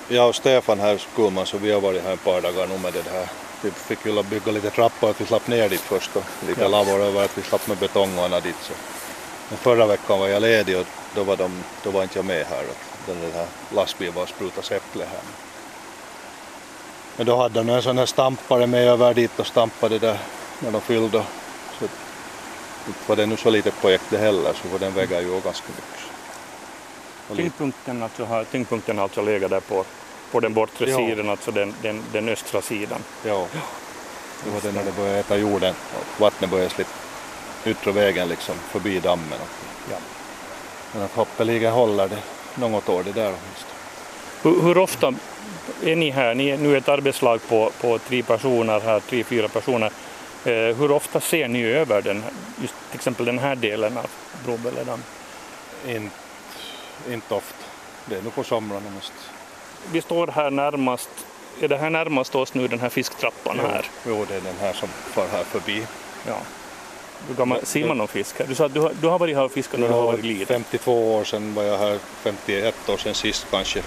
Jag 0.09 0.29
och 0.29 0.35
Stefan 0.35 0.81
här 0.81 0.97
Skulman 0.99 1.47
så 1.47 1.59
vi 1.59 1.73
har 1.73 1.81
varit 1.81 2.03
här 2.03 2.13
ett 2.15 2.25
par 2.25 2.41
dagar 2.41 2.67
nu 2.67 2.79
med 2.79 2.93
det 2.93 3.11
här 3.11 3.27
Vi 3.63 3.71
fick 3.71 4.07
ju 4.07 4.23
bygga 4.23 4.53
lite 4.53 4.71
trappor 4.71 5.11
att 5.11 5.21
vi 5.21 5.27
slapp 5.27 5.49
ner 5.49 5.69
dit 5.69 5.81
först 5.81 6.17
och 6.17 6.23
lite 6.49 6.61
Ja. 6.61 6.69
lavor 6.69 7.01
över 7.03 7.25
att 7.25 7.39
vi 7.39 7.43
slapp 7.43 7.69
med 7.69 7.79
betongarna 7.79 8.41
dit. 8.41 8.57
Så. 8.63 8.73
Men 9.49 9.59
förra 9.59 9.87
veckan 9.87 10.19
var 10.19 10.29
jag 10.29 10.43
ledig 10.43 10.79
och 10.79 10.87
då 11.15 11.23
var, 11.23 11.37
de, 11.37 11.63
då 11.85 11.91
var 11.91 12.03
inte 12.03 12.19
jag 12.19 12.25
med 12.27 12.47
här. 12.47 12.65
Den 13.07 13.21
där 13.21 13.47
lastbilen 13.75 14.15
var 14.15 14.23
och 14.23 14.29
sprutade 14.29 14.77
äpple 14.77 15.05
här. 15.05 15.21
Men 17.17 17.27
då 17.27 17.37
hade 17.37 17.55
de 17.55 17.69
en 17.69 17.83
sån 17.83 17.99
här 17.99 18.07
stampare 18.07 18.67
med 18.67 18.89
över 18.89 19.15
dit 19.15 19.39
och 19.41 19.47
stampade 19.47 19.99
där 19.99 20.19
när 20.59 20.71
de 20.71 20.81
fyllde. 20.81 21.25
Så 21.79 21.87
var 23.07 23.17
det 23.17 23.27
nu 23.27 23.37
så 23.37 23.51
lite 23.51 23.71
projekt 23.71 24.05
det 24.11 24.19
heller 24.19 24.53
så 24.53 24.69
var 24.69 24.79
den 24.79 24.95
väger 24.95 25.21
ju 25.21 25.41
ganska 25.41 25.67
mycket. 25.69 27.37
Tyngdpunkten, 27.37 28.03
alltså, 28.03 28.25
har, 28.25 28.45
tyngdpunkten 28.45 28.97
har 28.97 29.03
alltså 29.03 29.23
legat 29.23 29.51
där 29.51 29.61
på, 29.61 29.85
på 30.31 30.41
den 30.41 30.55
bortre 30.55 30.91
Ja. 30.91 30.97
sidan, 30.97 31.29
alltså 31.29 31.51
den, 31.51 31.75
den, 31.83 32.03
den 32.13 32.29
östra 32.29 32.63
sidan. 32.63 33.01
Ja. 33.25 33.47
Det 34.45 34.51
var 34.51 34.61
det 34.61 34.73
när 34.73 34.85
det 34.85 34.97
började 34.97 35.19
äta 35.19 35.37
jorden 35.37 35.75
och 35.99 36.21
vattnet 36.21 36.51
började 36.51 36.71
slippa 36.71 36.91
yttre 37.65 37.93
vägen 37.93 38.29
liksom 38.29 38.55
förbi 38.55 39.01
dammen. 39.01 39.39
Ja. 39.91 39.97
Men 40.93 41.03
att 41.03 41.15
hoppeligen 41.15 41.73
håller 41.73 42.09
det 42.09 42.19
något 42.55 42.89
år 42.89 43.03
det 43.03 43.13
där 43.13 43.35
åtminstone. 43.35 43.73
Hur, 44.43 44.63
hur 44.63 44.79
ofta 44.79 45.15
är 45.83 45.97
ni 45.97 46.11
här? 46.11 46.35
Ni 46.35 46.49
är 46.49 46.59
nu 46.59 46.77
ett 46.77 46.89
arbetslag 46.89 47.41
på, 47.49 47.71
på 47.81 47.99
tre 47.99 48.23
personer 48.23 48.81
här, 48.81 49.01
tre, 49.01 49.25
fyra 49.25 49.49
personer. 49.49 49.91
Eh, 50.45 50.77
hur 50.77 50.91
ofta 50.91 51.21
ser 51.21 51.49
ni 51.49 51.65
över 51.65 52.03
den, 52.03 52.25
just 52.61 52.75
till 52.91 52.99
exempel 52.99 53.27
den 53.27 53.39
här 53.39 53.57
delen 53.57 53.99
av 53.99 54.07
Broböledam? 54.45 55.03
Inte, 55.89 56.17
inte 57.11 57.35
ofta. 57.35 57.65
Det 58.07 58.17
är 58.17 58.23
nog 58.23 58.35
på 58.35 58.45
somrarna 58.45 58.91
mest. 58.95 59.13
Vi 59.93 60.01
står 60.01 60.27
här 60.27 60.51
närmast, 60.51 61.11
är 61.61 61.69
det 61.69 61.77
här 61.77 61.91
närmast 61.91 62.35
oss 62.35 62.55
nu 62.55 62.69
den 62.69 62.81
här 62.81 62.89
fisktrappan 62.89 63.61
här? 63.61 63.87
Jo, 64.07 64.25
det 64.29 64.35
är 64.35 64.41
den 64.41 64.57
här 64.61 64.73
som 64.73 64.89
far 64.89 65.27
här 65.33 65.45
förbi. 65.45 65.87
Ja. 66.27 66.37
Hur 67.29 67.35
gammal, 67.35 67.67
ser 67.67 67.87
man 67.87 67.99
någon 67.99 68.09
fisk 68.09 68.39
här? 68.39 68.47
Du 68.47 68.55
sa 68.55 68.67
att 68.67 68.75
du 68.75 68.81
har, 68.81 68.93
du 69.01 69.07
har 69.07 69.19
varit 69.19 69.37
här 69.37 69.45
och 69.45 69.53
fiskat 69.53 69.81
när 69.81 69.89
du 69.89 69.95
har 69.95 70.03
varit 70.03 70.25
liten. 70.25 70.47
52 70.47 71.15
år 71.15 71.25
sedan 71.25 71.55
var 71.55 71.63
jag 71.63 71.79
här, 71.79 71.99
51 72.23 72.89
år 72.89 72.97
sedan 72.97 73.15
sist 73.15 73.47
kanske. 73.51 73.83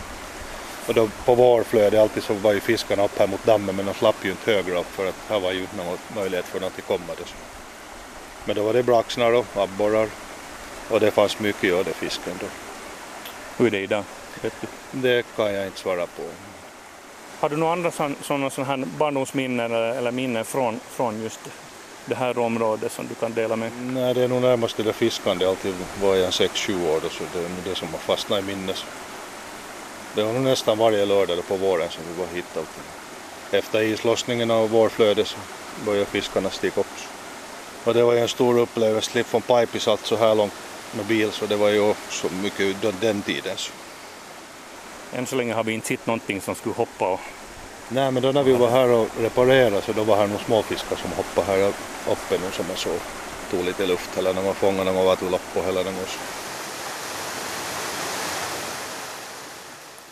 Och 0.87 0.93
då 0.93 1.09
på 1.25 1.35
vårflödet 1.35 1.99
alltid 1.99 2.23
så 2.23 2.33
var 2.33 2.53
ju 2.53 2.59
fiskarna 2.59 3.05
upp 3.05 3.19
här 3.19 3.27
mot 3.27 3.45
dammen 3.45 3.75
men 3.75 3.85
de 3.85 3.93
slapp 3.93 4.25
ju 4.25 4.31
inte 4.31 4.51
högre 4.51 4.79
upp 4.79 4.91
för 4.91 5.09
att 5.09 5.15
här 5.29 5.39
var 5.39 5.51
ju 5.51 5.61
inte 5.61 5.75
någon 5.77 5.97
möjlighet 6.15 6.45
för 6.45 6.59
dem 6.59 6.71
att 6.77 6.87
komma. 6.87 7.13
Men 8.45 8.55
då 8.55 8.63
var 8.63 8.73
det 8.73 8.83
braxnar 8.83 9.31
och 9.31 9.45
abborrar 9.55 10.09
och 10.89 10.99
det 10.99 11.11
fanns 11.11 11.39
mycket 11.39 11.63
i 11.63 11.71
ödefisken 11.71 12.33
då. 12.39 12.45
Hur 13.57 13.67
är 13.67 13.71
det 13.71 13.79
idag? 13.79 14.03
Det 14.91 15.25
kan 15.35 15.53
jag 15.53 15.65
inte 15.65 15.79
svara 15.79 16.07
på. 16.07 16.23
Har 17.39 17.49
du 17.49 17.57
några 17.57 17.73
andra 17.73 17.91
sådana 18.21 18.49
sån 18.49 18.65
här 18.65 18.83
barndomsminnen 18.97 19.65
eller, 19.65 19.81
eller 19.81 20.11
minnen 20.11 20.45
från, 20.45 20.79
från 20.89 21.23
just 21.23 21.39
det 22.05 22.15
här 22.15 22.37
området 22.37 22.91
som 22.91 23.07
du 23.07 23.15
kan 23.15 23.33
dela 23.33 23.55
med? 23.55 23.71
Nej, 23.81 24.13
det 24.13 24.23
är 24.23 24.27
nog 24.27 24.41
närmast 24.41 24.77
det 24.77 24.83
där 24.83 24.91
fiskande. 24.91 25.45
Alltid 25.45 25.75
var 26.01 26.15
jag 26.15 26.29
6-7 26.29 26.89
år 26.89 26.99
då, 27.03 27.09
så 27.09 27.23
det 27.33 27.39
är 27.39 27.49
det 27.69 27.75
som 27.75 27.87
har 27.87 27.99
fastnat 27.99 28.39
i 28.39 28.43
minnes. 28.43 28.85
Det 30.15 30.23
var 30.23 30.33
nästan 30.33 30.77
varje 30.77 31.05
lördag 31.05 31.47
på 31.47 31.55
våren 31.55 31.89
som 31.89 32.03
vi 32.07 32.19
var 32.19 32.27
hit. 32.27 32.45
Efter 33.51 33.81
islossningen 33.81 34.51
av 34.51 34.69
vårflödet 34.69 35.27
så 35.27 35.37
började 35.85 36.05
fiskarna 36.05 36.49
stiga 36.49 36.81
upp. 36.81 36.87
Och 37.83 37.93
det 37.93 38.03
var 38.03 38.13
ju 38.13 38.19
en 38.19 38.27
stor 38.27 38.59
upplevelse. 38.59 39.11
Slip 39.11 39.27
från 39.27 39.41
Pipis 39.41 39.87
allt 39.87 40.05
så 40.05 40.15
här 40.15 40.35
långt 40.35 40.53
med 40.91 41.05
bil 41.05 41.31
så 41.31 41.45
det 41.45 41.55
var 41.55 41.69
ju 41.69 41.79
också 41.79 42.29
mycket 42.43 43.01
den 43.01 43.21
tiden. 43.21 43.57
Så. 43.57 43.71
Än 45.13 45.25
så 45.25 45.35
länge 45.35 45.53
har 45.53 45.63
vi 45.63 45.73
inte 45.73 45.87
sett 45.87 46.07
någonting 46.07 46.41
som 46.41 46.55
skulle 46.55 46.75
hoppa 46.75 47.07
och 47.07 47.19
Nej 47.89 48.11
men 48.11 48.23
då 48.23 48.31
när 48.31 48.43
vi 48.43 48.53
var 48.53 48.69
här 48.69 48.89
och 48.89 49.07
reparerade 49.19 49.81
så 49.81 49.93
då 49.93 50.03
var 50.03 50.17
här 50.17 50.27
några 50.27 50.43
småfiskar 50.43 50.95
som 50.95 51.11
hoppade 51.11 51.47
här 51.47 51.73
uppe 52.11 52.37
nu 52.45 52.51
som 52.51 52.65
jag 52.69 52.77
såg. 52.77 52.99
Tog 53.51 53.65
lite 53.65 53.85
luft 53.85 54.17
eller 54.17 54.33
när 54.33 54.43
man 54.43 54.55
fångade 54.55 54.83
när 54.83 54.93
man 54.93 55.05
var 55.05 55.15
till 55.15 55.29
Lappo 55.29 55.61
hela 55.61 55.83
den 55.83 55.93
gången. 55.93 56.07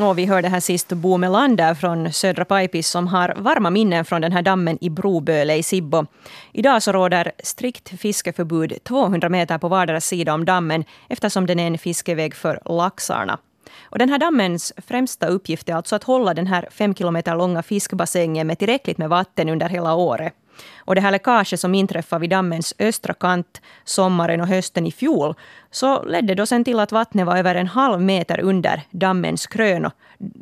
Och 0.03 0.17
vi 0.17 0.25
hörde 0.25 0.48
här 0.48 0.60
sist 0.60 0.89
Bo 0.89 1.17
Melander 1.17 1.74
från 1.74 2.13
Södra 2.13 2.45
Pajpis 2.45 2.89
som 2.89 3.07
har 3.07 3.33
varma 3.38 3.69
minnen 3.69 4.05
från 4.05 4.22
den 4.22 4.31
här 4.31 4.41
dammen 4.41 4.77
i 4.81 4.89
Broböle 4.89 5.55
i 5.55 5.63
Sibbo. 5.63 6.05
Idag 6.51 6.83
så 6.83 6.91
råder 6.91 7.31
strikt 7.43 8.00
fiskeförbud 8.00 8.83
200 8.83 9.29
meter 9.29 9.57
på 9.57 9.67
vardera 9.67 10.01
sida 10.01 10.33
om 10.33 10.45
dammen 10.45 10.83
eftersom 11.10 11.45
den 11.45 11.60
är 11.60 11.67
en 11.67 11.77
fiskeväg 11.77 12.36
för 12.36 12.60
laxarna. 12.65 13.39
Och 13.81 13.98
den 13.98 14.10
här 14.10 14.17
dammens 14.17 14.74
främsta 14.88 15.27
uppgift 15.27 15.69
är 15.69 15.74
alltså 15.75 15.95
att 15.95 16.03
hålla 16.03 16.33
den 16.33 16.48
här 16.48 16.67
fem 16.72 16.95
kilometer 16.95 17.36
långa 17.36 17.63
fiskbassängen 17.63 18.48
med 18.48 18.60
tillräckligt 18.60 18.98
med 18.98 19.10
vatten 19.10 19.50
under 19.50 19.69
hela 19.69 19.95
året. 19.95 20.33
Och 20.77 20.95
det 20.95 21.01
här 21.01 21.12
läckaget 21.12 21.60
som 21.60 21.75
inträffade 21.75 22.22
vid 22.22 22.29
dammens 22.29 22.74
östra 22.79 23.13
kant 23.13 23.62
sommaren 23.83 24.41
och 24.41 24.48
hösten 24.48 24.88
i 24.88 24.91
fjol 24.91 25.36
så 25.72 26.03
ledde 26.03 26.36
då 26.36 26.45
sen 26.45 26.63
till 26.63 26.79
att 26.79 26.91
vattnet 26.91 27.25
var 27.25 27.38
över 27.38 27.55
en 27.55 27.67
halv 27.67 28.01
meter 28.01 28.39
under 28.39 28.81
dammens 28.91 29.48
krön 29.48 29.86
och 29.86 29.93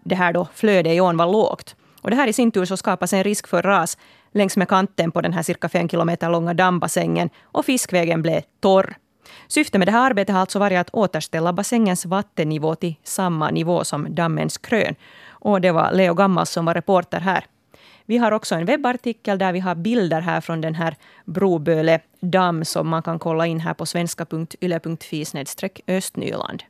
det 0.03 0.15
här 0.15 0.33
då 0.33 0.47
flödet 0.53 0.93
i 0.93 1.01
ån 1.01 1.17
var 1.17 1.27
lågt. 1.27 1.75
Och 2.01 2.09
det 2.09 2.15
här 2.15 2.27
i 2.27 2.33
sin 2.33 2.51
tur 2.51 2.65
så 2.65 2.77
skapas 2.77 3.13
en 3.13 3.23
risk 3.23 3.47
för 3.47 3.61
ras 3.61 3.97
längs 4.31 4.57
med 4.57 4.67
kanten 4.67 5.11
på 5.11 5.21
den 5.21 5.33
här 5.33 5.43
cirka 5.43 5.69
fem 5.69 5.89
kilometer 5.89 6.29
långa 6.29 6.53
dammbassängen 6.53 7.29
och 7.43 7.65
fiskvägen 7.65 8.21
blev 8.21 8.41
torr. 8.59 8.95
Syftet 9.47 9.79
med 9.79 9.87
det 9.87 9.91
här 9.91 10.05
arbetet 10.05 10.33
har 10.33 10.41
alltså 10.41 10.59
varit 10.59 10.79
att 10.79 10.89
återställa 10.93 11.53
bassängens 11.53 12.05
vattennivå 12.05 12.75
till 12.75 12.95
samma 13.03 13.49
nivå 13.49 13.83
som 13.83 14.15
dammens 14.15 14.57
krön. 14.57 14.95
Och 15.29 15.61
det 15.61 15.71
var 15.71 15.91
Leo 15.91 16.13
Gammals 16.13 16.49
som 16.49 16.65
var 16.65 16.73
reporter 16.73 17.19
här. 17.19 17.45
Vi 18.11 18.17
har 18.17 18.31
också 18.31 18.55
en 18.55 18.65
webbartikel 18.65 19.37
där 19.37 19.53
vi 19.53 19.59
har 19.59 19.75
bilder 19.75 20.21
här 20.21 20.41
från 20.41 20.61
den 20.61 20.75
här 20.75 20.95
Broböle 21.25 21.99
damm 22.21 22.65
som 22.65 22.87
man 22.87 23.03
kan 23.03 23.19
kolla 23.19 23.47
in 23.47 23.59
här 23.59 23.73
på 23.73 23.85
svenska.yle.fi 23.85 25.25
östnyland. 25.87 26.63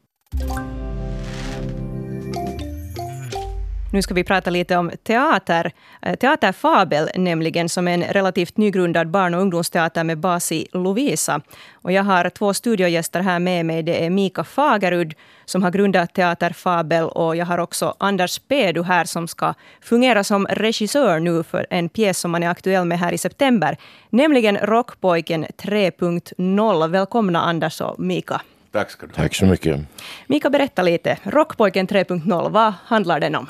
Nu 3.93 4.01
ska 4.01 4.13
vi 4.13 4.24
prata 4.24 4.50
lite 4.50 4.77
om 4.77 4.91
teater. 5.03 5.71
Eh, 6.01 6.15
Teater 6.15 6.51
Fabel 6.51 7.10
nämligen, 7.15 7.69
som 7.69 7.88
är 7.88 7.93
en 7.93 8.03
relativt 8.03 8.57
nygrundad 8.57 9.10
barn 9.10 9.33
och 9.33 9.41
ungdomsteater 9.41 10.03
med 10.03 10.17
bas 10.17 10.51
i 10.51 10.67
Lovisa. 10.74 11.41
Och 11.74 11.91
jag 11.91 12.03
har 12.03 12.29
två 12.29 12.53
studiogäster 12.53 13.19
här 13.19 13.39
med 13.39 13.65
mig. 13.65 13.83
Det 13.83 14.05
är 14.05 14.10
Mika 14.10 14.43
Fagerud 14.43 15.13
som 15.45 15.63
har 15.63 15.71
grundat 15.71 16.13
Teater 16.13 16.50
Fabel 16.50 17.03
och 17.03 17.36
jag 17.36 17.45
har 17.45 17.57
också 17.57 17.95
Anders 17.98 18.39
Pedu 18.39 18.83
här 18.83 19.05
som 19.05 19.27
ska 19.27 19.53
fungera 19.81 20.24
som 20.24 20.48
regissör 20.48 21.19
nu 21.19 21.43
för 21.43 21.67
en 21.69 21.89
pjäs 21.89 22.19
som 22.19 22.31
man 22.31 22.43
är 22.43 22.50
aktuell 22.50 22.86
med 22.86 23.00
här 23.00 23.12
i 23.13 23.17
september, 23.17 23.77
nämligen 24.10 24.57
Rockpojken 24.57 25.45
3.0. 25.45 26.88
Välkomna 26.88 27.41
Anders 27.41 27.81
och 27.81 28.00
Mika. 28.00 28.41
Tack 28.71 28.91
ska 28.91 29.05
du 29.05 29.12
ha. 29.12 29.24
Tack 29.24 29.36
så 29.36 29.45
mycket. 29.45 29.79
Mika, 30.27 30.50
berätta 30.50 30.81
lite. 30.81 31.17
Rockpojken 31.24 31.88
3.0, 31.88 32.50
vad 32.50 32.74
handlar 32.86 33.19
den 33.19 33.36
om? 33.36 33.50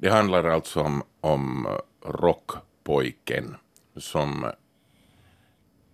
Det 0.00 0.08
handlar 0.08 0.44
alltså 0.44 0.80
om, 0.80 1.02
om 1.20 1.68
rockpojken 2.04 3.56
som 3.96 4.46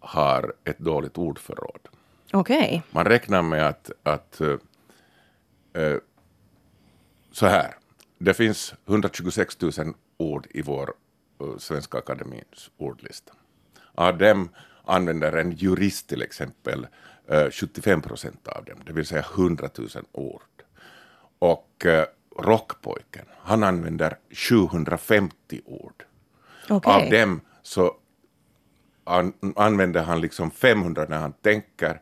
har 0.00 0.54
ett 0.64 0.78
dåligt 0.78 1.18
ordförråd. 1.18 1.88
Okej. 2.32 2.82
Man 2.90 3.04
räknar 3.04 3.42
med 3.42 3.66
att, 3.66 3.90
att 4.02 4.40
eh, 4.40 5.96
så 7.32 7.46
här, 7.46 7.74
det 8.18 8.34
finns 8.34 8.74
126 8.86 9.60
000 9.60 9.72
ord 10.16 10.46
i 10.50 10.62
vår 10.62 10.94
eh, 11.40 11.58
Svenska 11.58 11.98
Akademins 11.98 12.70
ordlista. 12.76 13.32
Av 13.94 14.18
dem 14.18 14.48
använder 14.84 15.32
en 15.32 15.52
jurist 15.52 16.08
till 16.08 16.22
exempel 16.22 16.86
eh, 17.28 17.50
75 17.50 18.02
procent 18.02 18.48
av 18.48 18.64
dem, 18.64 18.78
det 18.86 18.92
vill 18.92 19.06
säga 19.06 19.24
100 19.34 19.68
000 19.78 19.88
ord. 20.12 20.42
Och 21.38 21.86
rockpojken, 22.38 23.24
han 23.38 23.62
använder 23.62 24.16
750 24.30 25.60
ord. 25.64 26.04
Okej. 26.68 26.92
Av 26.92 27.10
dem 27.10 27.40
så 27.62 27.92
an, 29.04 29.32
använder 29.56 30.02
han 30.02 30.20
liksom 30.20 30.50
500 30.50 31.06
när 31.08 31.18
han 31.18 31.32
tänker 31.32 32.00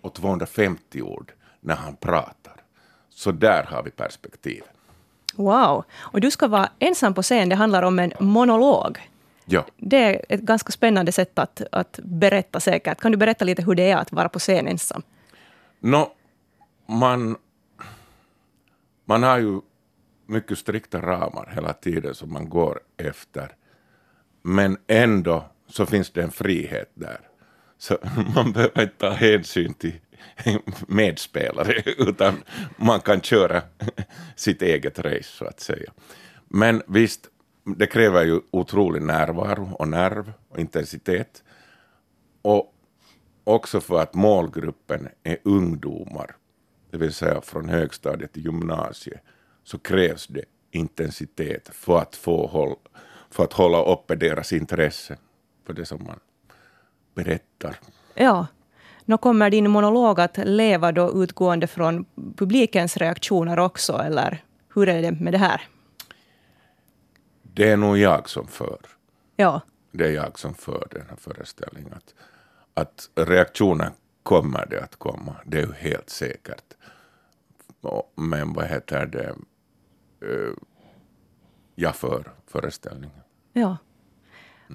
och 0.00 0.14
250 0.14 1.02
ord 1.02 1.32
när 1.60 1.74
han 1.74 1.96
pratar. 1.96 2.56
Så 3.08 3.32
där 3.32 3.64
har 3.64 3.82
vi 3.82 3.90
perspektiven. 3.90 4.68
Wow. 5.34 5.84
Och 5.98 6.20
du 6.20 6.30
ska 6.30 6.48
vara 6.48 6.68
ensam 6.78 7.14
på 7.14 7.22
scen. 7.22 7.48
Det 7.48 7.56
handlar 7.56 7.82
om 7.82 7.98
en 7.98 8.12
monolog. 8.20 9.10
Ja. 9.44 9.64
Det 9.76 9.96
är 9.96 10.24
ett 10.28 10.40
ganska 10.40 10.72
spännande 10.72 11.12
sätt 11.12 11.38
att, 11.38 11.62
att 11.72 11.98
berätta 12.02 12.60
säkert. 12.60 13.00
Kan 13.00 13.12
du 13.12 13.18
berätta 13.18 13.44
lite 13.44 13.62
hur 13.62 13.74
det 13.74 13.90
är 13.90 13.96
att 13.96 14.12
vara 14.12 14.28
på 14.28 14.38
scen 14.38 14.66
ensam? 14.68 15.02
Nå, 15.80 16.12
man, 16.86 17.36
man 19.04 19.22
har 19.22 19.38
ju 19.38 19.60
mycket 20.26 20.58
strikta 20.58 21.02
ramar 21.02 21.52
hela 21.54 21.72
tiden 21.72 22.14
som 22.14 22.32
man 22.32 22.48
går 22.48 22.80
efter. 22.96 23.56
Men 24.42 24.78
ändå 24.86 25.44
så 25.66 25.86
finns 25.86 26.10
det 26.10 26.22
en 26.22 26.30
frihet 26.30 26.90
där. 26.94 27.20
Så 27.78 27.98
man 28.34 28.52
behöver 28.52 28.82
inte 28.82 28.98
ta 28.98 29.10
hänsyn 29.10 29.74
till 29.74 30.00
medspelare, 30.88 31.82
utan 31.98 32.42
man 32.76 33.00
kan 33.00 33.20
köra 33.20 33.62
sitt 34.36 34.62
eget 34.62 34.98
race 34.98 35.22
så 35.22 35.44
att 35.44 35.60
säga. 35.60 35.92
Men 36.48 36.82
visst, 36.86 37.28
det 37.76 37.86
kräver 37.86 38.24
ju 38.24 38.40
otrolig 38.50 39.02
närvaro 39.02 39.72
och 39.78 39.88
nerv 39.88 40.32
och 40.48 40.58
intensitet. 40.58 41.42
Och 42.42 42.74
också 43.44 43.80
för 43.80 44.02
att 44.02 44.14
målgruppen 44.14 45.08
är 45.22 45.38
ungdomar, 45.42 46.36
det 46.90 46.98
vill 46.98 47.12
säga 47.12 47.40
från 47.40 47.68
högstadiet 47.68 48.32
till 48.32 48.44
gymnasiet, 48.44 49.20
så 49.64 49.78
krävs 49.78 50.26
det 50.26 50.44
intensitet 50.70 51.68
för 51.72 51.98
att, 51.98 52.16
få 52.16 52.46
håll, 52.46 52.76
för 53.30 53.44
att 53.44 53.52
hålla 53.52 53.84
uppe 53.84 54.14
deras 54.14 54.52
intresse 54.52 55.16
för 55.66 55.72
det 55.72 55.86
som 55.86 56.04
man 56.04 56.20
berättar. 57.14 57.78
Ja. 58.14 58.46
Nå 59.04 59.18
kommer 59.18 59.50
din 59.50 59.70
monolog 59.70 60.20
att 60.20 60.36
leva 60.36 60.92
då 60.92 61.22
utgående 61.22 61.66
från 61.66 62.04
publikens 62.36 62.96
reaktioner 62.96 63.58
också, 63.58 63.92
eller 63.92 64.44
hur 64.74 64.88
är 64.88 65.02
det 65.02 65.12
med 65.12 65.32
det 65.32 65.38
här? 65.38 65.62
Det 67.42 67.70
är 67.70 67.76
nog 67.76 67.98
jag 67.98 68.28
som 68.28 68.46
för. 68.46 68.78
Ja. 69.36 69.60
Det 69.92 70.06
är 70.06 70.10
jag 70.10 70.38
som 70.38 70.54
för 70.54 70.86
den 70.90 71.06
här 71.08 71.16
föreställningen. 71.16 71.92
Att, 71.92 72.14
att 72.74 73.28
reaktionen 73.28 73.92
kommer 74.22 74.66
det 74.66 74.82
att 74.82 74.96
komma, 74.96 75.36
det 75.44 75.58
är 75.58 75.66
ju 75.66 75.72
helt 75.72 76.10
säkert. 76.10 76.74
Men 78.14 78.52
vad 78.52 78.66
heter 78.66 79.06
det? 79.06 79.34
Eh, 80.24 80.52
jag 81.74 81.96
för 81.96 82.32
föreställningen. 82.46 83.20
Ja. 83.52 83.76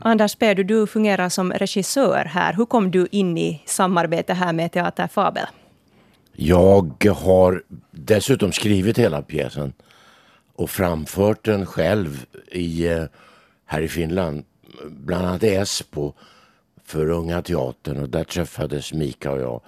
Anders 0.01 0.36
Pedu, 0.36 0.63
du 0.63 0.88
fungerar 0.88 1.29
som 1.29 1.53
regissör 1.53 2.25
här. 2.25 2.53
Hur 2.53 2.65
kom 2.65 2.91
du 2.91 3.08
in 3.12 3.38
i 3.38 3.63
samarbete 3.65 4.34
här 4.34 4.53
med 4.53 4.72
Teater 4.72 5.08
Fabel? 5.08 5.46
Jag 6.32 7.08
har 7.15 7.63
dessutom 7.91 8.51
skrivit 8.51 8.98
hela 8.98 9.22
pjäsen 9.22 9.74
och 10.56 10.70
framfört 10.70 11.46
den 11.46 11.65
själv 11.65 12.25
i, 12.51 12.88
eh, 12.88 13.03
här 13.65 13.82
i 13.82 13.88
Finland. 13.88 14.46
Bland 14.86 15.25
annat 15.25 15.44
Espo 15.44 16.13
för 16.86 17.10
Unga 17.10 17.41
Teatern 17.41 17.98
och 17.98 18.10
där 18.10 18.24
träffades 18.24 18.94
Mika 18.94 19.32
och 19.32 19.41
jag. 19.41 19.62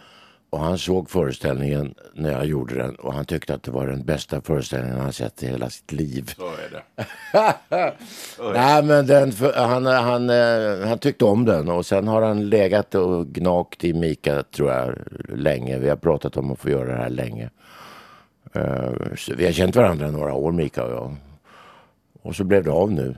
Och 0.51 0.59
han 0.59 0.77
såg 0.77 1.09
föreställningen 1.09 1.95
när 2.13 2.31
jag 2.31 2.45
gjorde 2.45 2.75
den 2.75 2.95
och 2.95 3.13
han 3.13 3.25
tyckte 3.25 3.53
att 3.53 3.63
det 3.63 3.71
var 3.71 3.87
den 3.87 4.03
bästa 4.03 4.41
föreställningen 4.41 4.99
han 4.99 5.13
sett 5.13 5.43
i 5.43 5.47
hela 5.47 5.69
sitt 5.69 5.91
liv. 5.91 6.33
Så 6.37 6.47
är 6.47 6.69
det. 6.71 7.03
Så 8.35 8.49
är 8.49 8.53
det. 8.53 8.59
Nej, 8.59 8.83
men 8.83 9.07
den, 9.07 9.33
han, 9.55 9.85
han, 9.85 10.29
eh, 10.29 10.87
han 10.87 10.99
tyckte 10.99 11.25
om 11.25 11.45
den 11.45 11.69
och 11.69 11.85
sen 11.85 12.07
har 12.07 12.21
han 12.21 12.49
legat 12.49 12.95
och 12.95 13.27
gnagt 13.27 13.83
i 13.83 13.93
Mika 13.93 14.43
tror 14.43 14.71
jag 14.71 14.95
länge. 15.29 15.77
Vi 15.77 15.89
har 15.89 15.95
pratat 15.95 16.37
om 16.37 16.51
att 16.51 16.59
få 16.59 16.69
göra 16.69 16.95
det 16.95 17.01
här 17.01 17.09
länge. 17.09 17.49
Uh, 18.55 19.35
vi 19.37 19.45
har 19.45 19.51
känt 19.51 19.75
varandra 19.75 20.11
några 20.11 20.33
år 20.33 20.51
Mika 20.51 20.85
och 20.85 20.91
jag. 20.91 21.15
Och 22.21 22.35
så 22.35 22.43
blev 22.43 22.63
det 22.63 22.71
av 22.71 22.91
nu. 22.91 23.15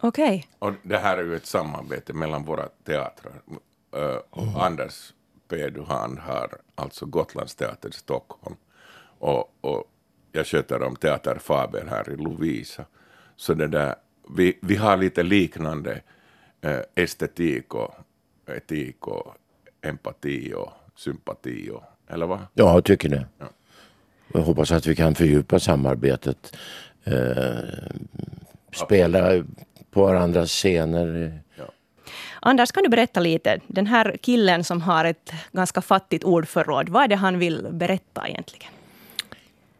Okej. 0.00 0.24
Okay. 0.24 0.70
Och 0.70 0.74
det 0.82 0.98
här 0.98 1.18
är 1.18 1.22
ju 1.22 1.36
ett 1.36 1.46
samarbete 1.46 2.12
mellan 2.12 2.44
våra 2.44 2.68
teatrar. 2.86 3.32
Uh, 3.96 4.42
mm. 4.42 4.56
Anders 4.56 5.12
Pedu 5.48 5.82
han 5.88 6.18
har 6.18 6.58
alltså 6.74 7.06
Gotlandsteatern 7.06 7.90
i 7.90 7.94
Stockholm 7.94 8.56
och, 9.18 9.54
och 9.60 9.84
jag 10.32 10.46
sköter 10.46 10.82
om 10.82 10.96
Teater 10.96 11.38
Faber 11.38 11.86
här 11.90 12.10
i 12.10 12.16
Lovisa. 12.16 12.84
Så 13.36 13.54
det 13.54 13.68
där, 13.68 13.94
vi, 14.36 14.58
vi 14.62 14.76
har 14.76 14.96
lite 14.96 15.22
liknande 15.22 16.00
eh, 16.60 16.80
estetik 16.94 17.74
och 17.74 17.94
etik 18.46 19.06
och 19.06 19.34
empati 19.82 20.52
och 20.54 20.72
sympati 20.96 21.70
och, 21.70 21.82
eller 22.08 22.26
vad? 22.26 22.38
Ja, 22.54 22.74
jag 22.74 22.84
tycker 22.84 23.08
det. 23.08 23.26
Ja. 23.38 23.46
Jag 24.32 24.40
hoppas 24.40 24.72
att 24.72 24.86
vi 24.86 24.96
kan 24.96 25.14
fördjupa 25.14 25.60
samarbetet. 25.60 26.56
Eh, 27.04 27.94
spela 28.72 29.44
på 29.90 30.02
varandras 30.02 30.50
scener. 30.50 31.38
Ja. 31.56 31.64
Anders, 32.46 32.72
kan 32.72 32.82
du 32.82 32.88
berätta 32.88 33.20
lite? 33.20 33.60
Den 33.66 33.86
här 33.86 34.16
killen 34.22 34.64
som 34.64 34.80
har 34.80 35.04
ett 35.04 35.32
ganska 35.52 35.80
fattigt 35.80 36.24
ordförråd, 36.24 36.88
vad 36.88 37.04
är 37.04 37.08
det 37.08 37.16
han 37.16 37.38
vill 37.38 37.66
berätta 37.70 38.28
egentligen? 38.28 38.70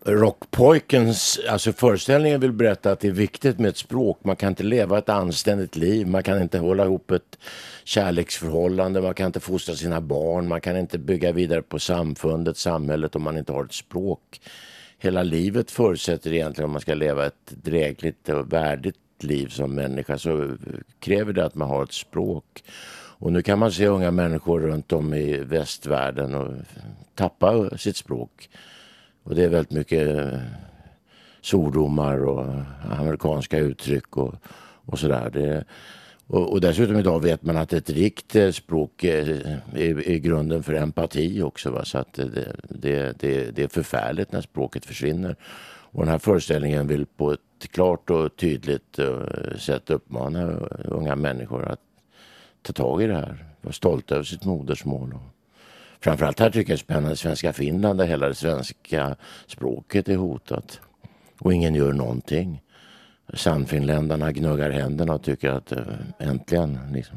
Rockpojkens, 0.05 1.41
alltså 1.49 1.73
föreställningen 1.73 2.41
vill 2.41 2.53
berätta 2.53 2.91
att 2.91 3.01
det 3.01 3.09
är 3.09 3.13
viktigt 3.13 3.59
med 3.59 3.69
ett 3.69 3.77
språk. 3.77 4.19
Man 4.23 4.37
kan 4.37 4.49
inte 4.49 4.63
leva 4.63 4.99
ett 4.99 5.09
anständigt 5.09 5.77
liv, 5.77 6.07
man 6.07 6.23
kan 6.23 6.43
inte 6.43 6.59
hålla 6.59 6.85
ihop 6.85 7.11
ett 7.11 7.39
kärleksförhållande, 7.85 9.01
man 9.01 9.15
kan 9.15 9.27
inte 9.27 9.41
fostra 9.41 9.75
sina 9.75 10.01
barn, 10.01 10.49
man 10.49 10.61
kan 10.61 10.77
inte 10.77 10.99
bygga 10.99 11.33
vidare 11.33 11.63
på 11.63 11.79
samfundet, 11.79 12.57
samhället 12.57 13.17
om 13.17 13.23
man 13.23 13.39
inte 13.39 13.53
har 13.53 13.65
ett 13.65 13.75
språk. 13.75 14.41
Hela 14.99 15.23
livet 15.23 15.71
förutsätter 15.71 16.33
egentligen 16.33 16.65
om 16.65 16.73
man 16.73 16.81
ska 16.81 16.95
leva 16.95 17.27
ett 17.27 17.47
drägligt 17.47 18.29
och 18.29 18.53
värdigt 18.53 18.97
liv 19.27 19.49
som 19.49 19.75
människa 19.75 20.19
så 20.19 20.57
kräver 20.99 21.33
det 21.33 21.45
att 21.45 21.55
man 21.55 21.69
har 21.69 21.83
ett 21.83 21.93
språk. 21.93 22.65
Och 23.19 23.33
nu 23.33 23.43
kan 23.43 23.59
man 23.59 23.73
se 23.73 23.87
unga 23.87 24.11
människor 24.11 24.61
runt 24.61 24.93
om 24.93 25.15
i 25.15 25.37
västvärlden 25.37 26.35
och 26.35 26.55
tappa 27.15 27.79
sitt 27.79 27.97
språk. 27.97 28.49
Och 29.23 29.35
det 29.35 29.45
är 29.45 29.49
väldigt 29.49 29.73
mycket 29.73 30.19
eh, 30.19 30.39
svordomar 31.41 32.25
och 32.25 32.47
amerikanska 32.99 33.59
uttryck 33.59 34.17
och, 34.17 34.35
och 34.87 34.99
sådär. 34.99 35.65
Och, 36.27 36.53
och, 36.53 36.61
dessutom 36.61 36.97
idag 36.97 37.23
vet 37.23 37.43
man 37.43 37.57
att 37.57 37.73
ett 37.73 37.91
rikt 37.91 38.37
eh, 38.37 38.51
språk 38.51 39.05
är, 39.05 39.61
är, 39.75 40.09
är 40.09 40.19
grunden 40.19 40.63
för 40.63 40.75
empati 40.75 41.43
också. 41.43 41.71
Va? 41.71 41.85
Så 41.85 41.99
att 41.99 42.13
det, 42.13 42.57
det, 42.69 43.21
det, 43.21 43.51
det 43.51 43.63
är 43.63 43.69
förfärligt 43.69 44.33
när 44.33 44.41
språket 44.41 44.87
försvinner. 44.87 45.37
Och 45.95 46.01
den 46.03 46.13
här 46.13 46.19
föreställningen 46.19 46.87
vill 46.87 47.07
på 47.07 47.33
ett 47.33 47.41
klart 47.73 48.11
och 48.11 48.37
tydligt 48.37 48.99
eh, 48.99 49.57
sätt 49.59 49.91
uppmana 49.91 50.43
unga 50.85 51.17
människor 51.17 51.69
att 51.69 51.81
ta 52.63 52.73
tag 52.73 53.03
i 53.03 53.07
det 53.07 53.15
här. 53.15 53.45
Vara 53.61 53.73
stolta 53.73 54.15
över 54.15 54.25
sitt 54.25 54.45
modersmål. 54.45 55.13
Och 55.15 55.21
framförallt 56.01 56.41
här 56.41 56.51
tycker 56.51 56.73
jag 56.73 56.79
det 56.79 56.83
är 56.83 56.85
spännande 56.85 57.17
svenska 57.17 57.53
Finland 57.53 57.99
där 57.99 58.07
hela 58.07 58.29
det 58.29 58.35
svenska 58.35 59.17
språket 59.47 60.09
är 60.09 60.17
hotat. 60.17 60.81
Och 61.39 61.55
ingen 61.55 61.75
gör 61.75 61.93
någonting. 61.93 62.63
Sannfinländarna 63.35 64.33
gnuggar 64.33 64.71
händerna 64.71 65.15
och 65.15 65.23
tycker 65.23 65.51
att 65.51 65.73
eh, 65.73 65.83
äntligen 66.19 66.79
liksom, 66.93 67.17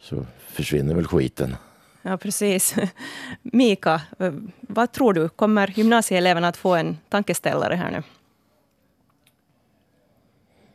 så 0.00 0.26
försvinner 0.38 0.94
väl 0.94 1.06
skiten. 1.06 1.56
Ja, 2.02 2.16
precis. 2.16 2.74
Mika, 3.42 4.02
eh, 4.18 4.32
vad 4.60 4.92
tror 4.92 5.12
du? 5.12 5.28
Kommer 5.28 5.72
gymnasieeleverna 5.76 6.48
att 6.48 6.56
få 6.56 6.74
en 6.74 6.98
tankeställare 7.08 7.74
här 7.74 7.90
nu? 7.90 8.02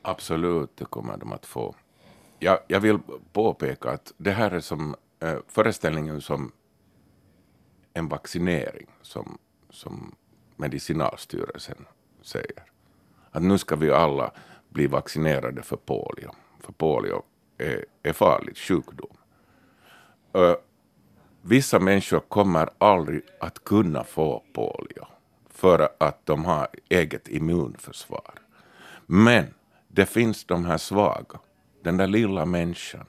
Absolut, 0.07 0.77
det 0.77 0.85
kommer 0.85 1.17
de 1.17 1.31
att 1.31 1.45
få. 1.45 1.75
Jag, 2.39 2.59
jag 2.67 2.79
vill 2.79 2.99
påpeka 3.33 3.89
att 3.89 4.13
det 4.17 4.31
här 4.31 4.51
är 4.51 4.59
som 4.59 4.95
eh, 5.19 5.37
föreställningen 5.47 6.21
som 6.21 6.51
en 7.93 8.07
vaccinering, 8.07 8.87
som, 9.01 9.37
som 9.69 10.15
Medicinalstyrelsen 10.55 11.85
säger. 12.21 12.63
Att 13.31 13.43
nu 13.43 13.57
ska 13.57 13.75
vi 13.75 13.91
alla 13.91 14.31
bli 14.69 14.87
vaccinerade 14.87 15.61
för 15.61 15.77
polio. 15.77 16.31
För 16.59 16.71
polio 16.73 17.23
är, 17.57 17.85
är 18.03 18.13
farlig 18.13 18.57
sjukdom. 18.57 19.17
Äh, 20.33 20.55
vissa 21.41 21.79
människor 21.79 22.19
kommer 22.19 22.69
aldrig 22.77 23.21
att 23.39 23.63
kunna 23.63 24.03
få 24.03 24.43
polio 24.53 25.07
för 25.49 25.89
att 25.99 26.25
de 26.25 26.45
har 26.45 26.67
eget 26.89 27.27
immunförsvar. 27.27 28.33
Men 29.05 29.53
det 29.95 30.05
finns 30.05 30.45
de 30.45 30.65
här 30.65 30.77
svaga, 30.77 31.39
den 31.83 31.97
där 31.97 32.07
lilla 32.07 32.45
människan 32.45 33.05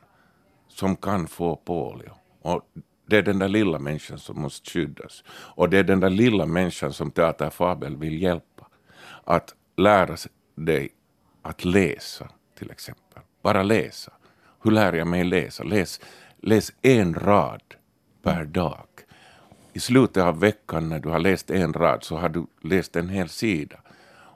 som 0.68 0.96
kan 0.96 1.28
få 1.28 1.56
polio. 1.56 2.12
Och 2.42 2.62
det 3.06 3.16
är 3.16 3.22
den 3.22 3.38
där 3.38 3.48
lilla 3.48 3.78
människan 3.78 4.18
som 4.18 4.40
måste 4.40 4.70
skyddas. 4.70 5.24
Och 5.28 5.70
det 5.70 5.78
är 5.78 5.84
den 5.84 6.00
där 6.00 6.10
lilla 6.10 6.46
människan 6.46 6.92
som 6.92 7.10
Teater 7.10 7.50
Fabel 7.50 7.96
vill 7.96 8.22
hjälpa. 8.22 8.66
Att 9.24 9.54
lära 9.76 10.16
dig 10.54 10.88
att 11.42 11.64
läsa, 11.64 12.28
till 12.58 12.70
exempel. 12.70 13.22
Bara 13.42 13.62
läsa. 13.62 14.12
Hur 14.62 14.70
lär 14.70 14.92
jag 14.92 15.06
mig 15.06 15.24
läsa? 15.24 15.64
Läs, 15.64 16.00
läs 16.42 16.72
en 16.82 17.14
rad 17.14 17.62
per 18.22 18.44
dag. 18.44 18.88
I 19.72 19.80
slutet 19.80 20.22
av 20.22 20.40
veckan 20.40 20.88
när 20.88 20.98
du 20.98 21.08
har 21.08 21.18
läst 21.18 21.50
en 21.50 21.72
rad 21.72 22.04
så 22.04 22.16
har 22.16 22.28
du 22.28 22.46
läst 22.62 22.96
en 22.96 23.08
hel 23.08 23.28
sida. 23.28 23.76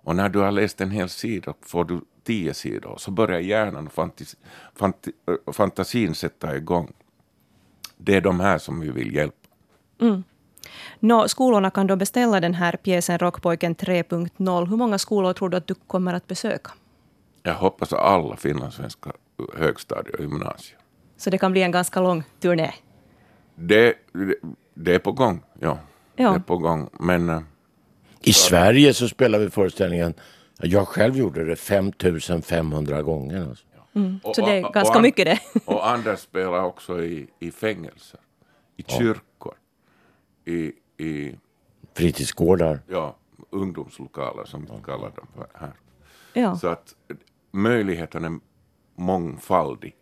Och 0.02 0.16
när 0.16 0.28
du 0.28 0.38
har 0.38 0.52
läst 0.52 0.80
en 0.80 0.90
hel 0.90 1.08
sida 1.08 1.54
får 1.62 1.84
du 1.84 2.00
tio 2.24 2.54
sidor. 2.54 2.96
Så 2.98 3.10
börjar 3.10 3.40
hjärnan 3.40 3.86
och 3.86 3.92
fantis, 3.92 4.36
fanti, 4.74 5.12
fantasin 5.52 6.14
sätta 6.14 6.56
igång. 6.56 6.92
Det 7.96 8.16
är 8.16 8.20
de 8.20 8.40
här 8.40 8.58
som 8.58 8.80
vi 8.80 8.90
vill 8.90 9.14
hjälpa. 9.14 9.48
Mm. 10.00 10.22
Nå, 10.98 11.28
skolorna 11.28 11.70
kan 11.70 11.86
då 11.86 11.96
beställa 11.96 12.40
den 12.40 12.54
här 12.54 12.72
pjäsen 12.72 13.18
Rockpojken 13.18 13.76
3.0. 13.76 14.66
Hur 14.66 14.76
många 14.76 14.98
skolor 14.98 15.32
tror 15.32 15.48
du 15.48 15.56
att 15.56 15.66
du 15.66 15.74
kommer 15.74 16.14
att 16.14 16.26
besöka? 16.26 16.70
Jag 17.42 17.54
hoppas 17.54 17.92
att 17.92 18.00
alla 18.00 18.36
finlandssvenska 18.36 19.12
högstadier 19.56 20.14
och 20.14 20.20
gymnasier. 20.20 20.78
Så 21.16 21.30
det 21.30 21.38
kan 21.38 21.52
bli 21.52 21.62
en 21.62 21.70
ganska 21.70 22.00
lång 22.00 22.24
turné? 22.40 22.72
Det, 23.54 23.94
det, 24.12 24.34
det 24.74 24.94
är 24.94 24.98
på 24.98 25.12
gång, 25.12 25.42
ja. 25.58 25.78
ja. 26.16 26.30
Det 26.30 26.36
är 26.36 26.40
på 26.40 26.58
gång. 26.58 26.90
Men, 26.92 27.44
I 28.20 28.32
Sverige 28.32 28.94
så 28.94 29.08
spelar 29.08 29.38
vi 29.38 29.50
föreställningen 29.50 30.14
Jag 30.62 30.88
själv 30.88 31.16
gjorde 31.16 31.44
det 31.44 31.56
5500 31.56 33.02
gånger. 33.02 33.48
Alltså. 33.48 33.64
Och- 34.22 34.36
Så 34.36 34.46
det 34.46 34.52
är 34.52 34.60
ganska 34.62 34.80
och 34.80 34.96
An- 34.96 35.02
mycket 35.02 35.24
det. 35.26 35.38
Och 35.64 35.88
Anders 35.90 36.18
spelar 36.20 36.64
också 36.64 37.02
i, 37.04 37.26
i 37.38 37.50
fängelser, 37.50 38.20
i 38.76 38.82
kyrkor, 38.82 39.54
i, 40.44 40.72
i 41.04 41.34
Fritidsgårdar. 41.94 42.80
ja, 42.88 43.16
ungdomslokaler 43.50 44.44
som 44.44 44.60
vi 44.62 44.68
kallar 44.84 45.10
dem 45.10 45.26
här. 45.54 45.72
Ja. 46.32 46.56
Så 46.56 46.68
att 46.68 46.94
möjligheten 47.50 48.24
är 48.24 48.38
mångfaldig. 48.94 49.94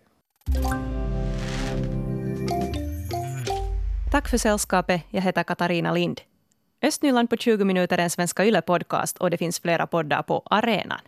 Tack 4.12 4.28
för 4.28 4.36
sällskapet. 4.38 5.02
Jag 5.10 5.20
heter 5.22 5.42
Katarina 5.42 5.92
Lind. 5.92 6.20
Östnyland 6.82 7.30
på 7.30 7.36
20 7.36 7.64
minuter 7.64 7.98
är 7.98 8.02
en 8.02 8.10
Svenska 8.10 8.44
Yle-podcast 8.44 9.18
och 9.18 9.30
det 9.30 9.38
finns 9.38 9.60
flera 9.60 9.86
poddar 9.86 10.22
på 10.22 10.42
arenan. 10.50 11.00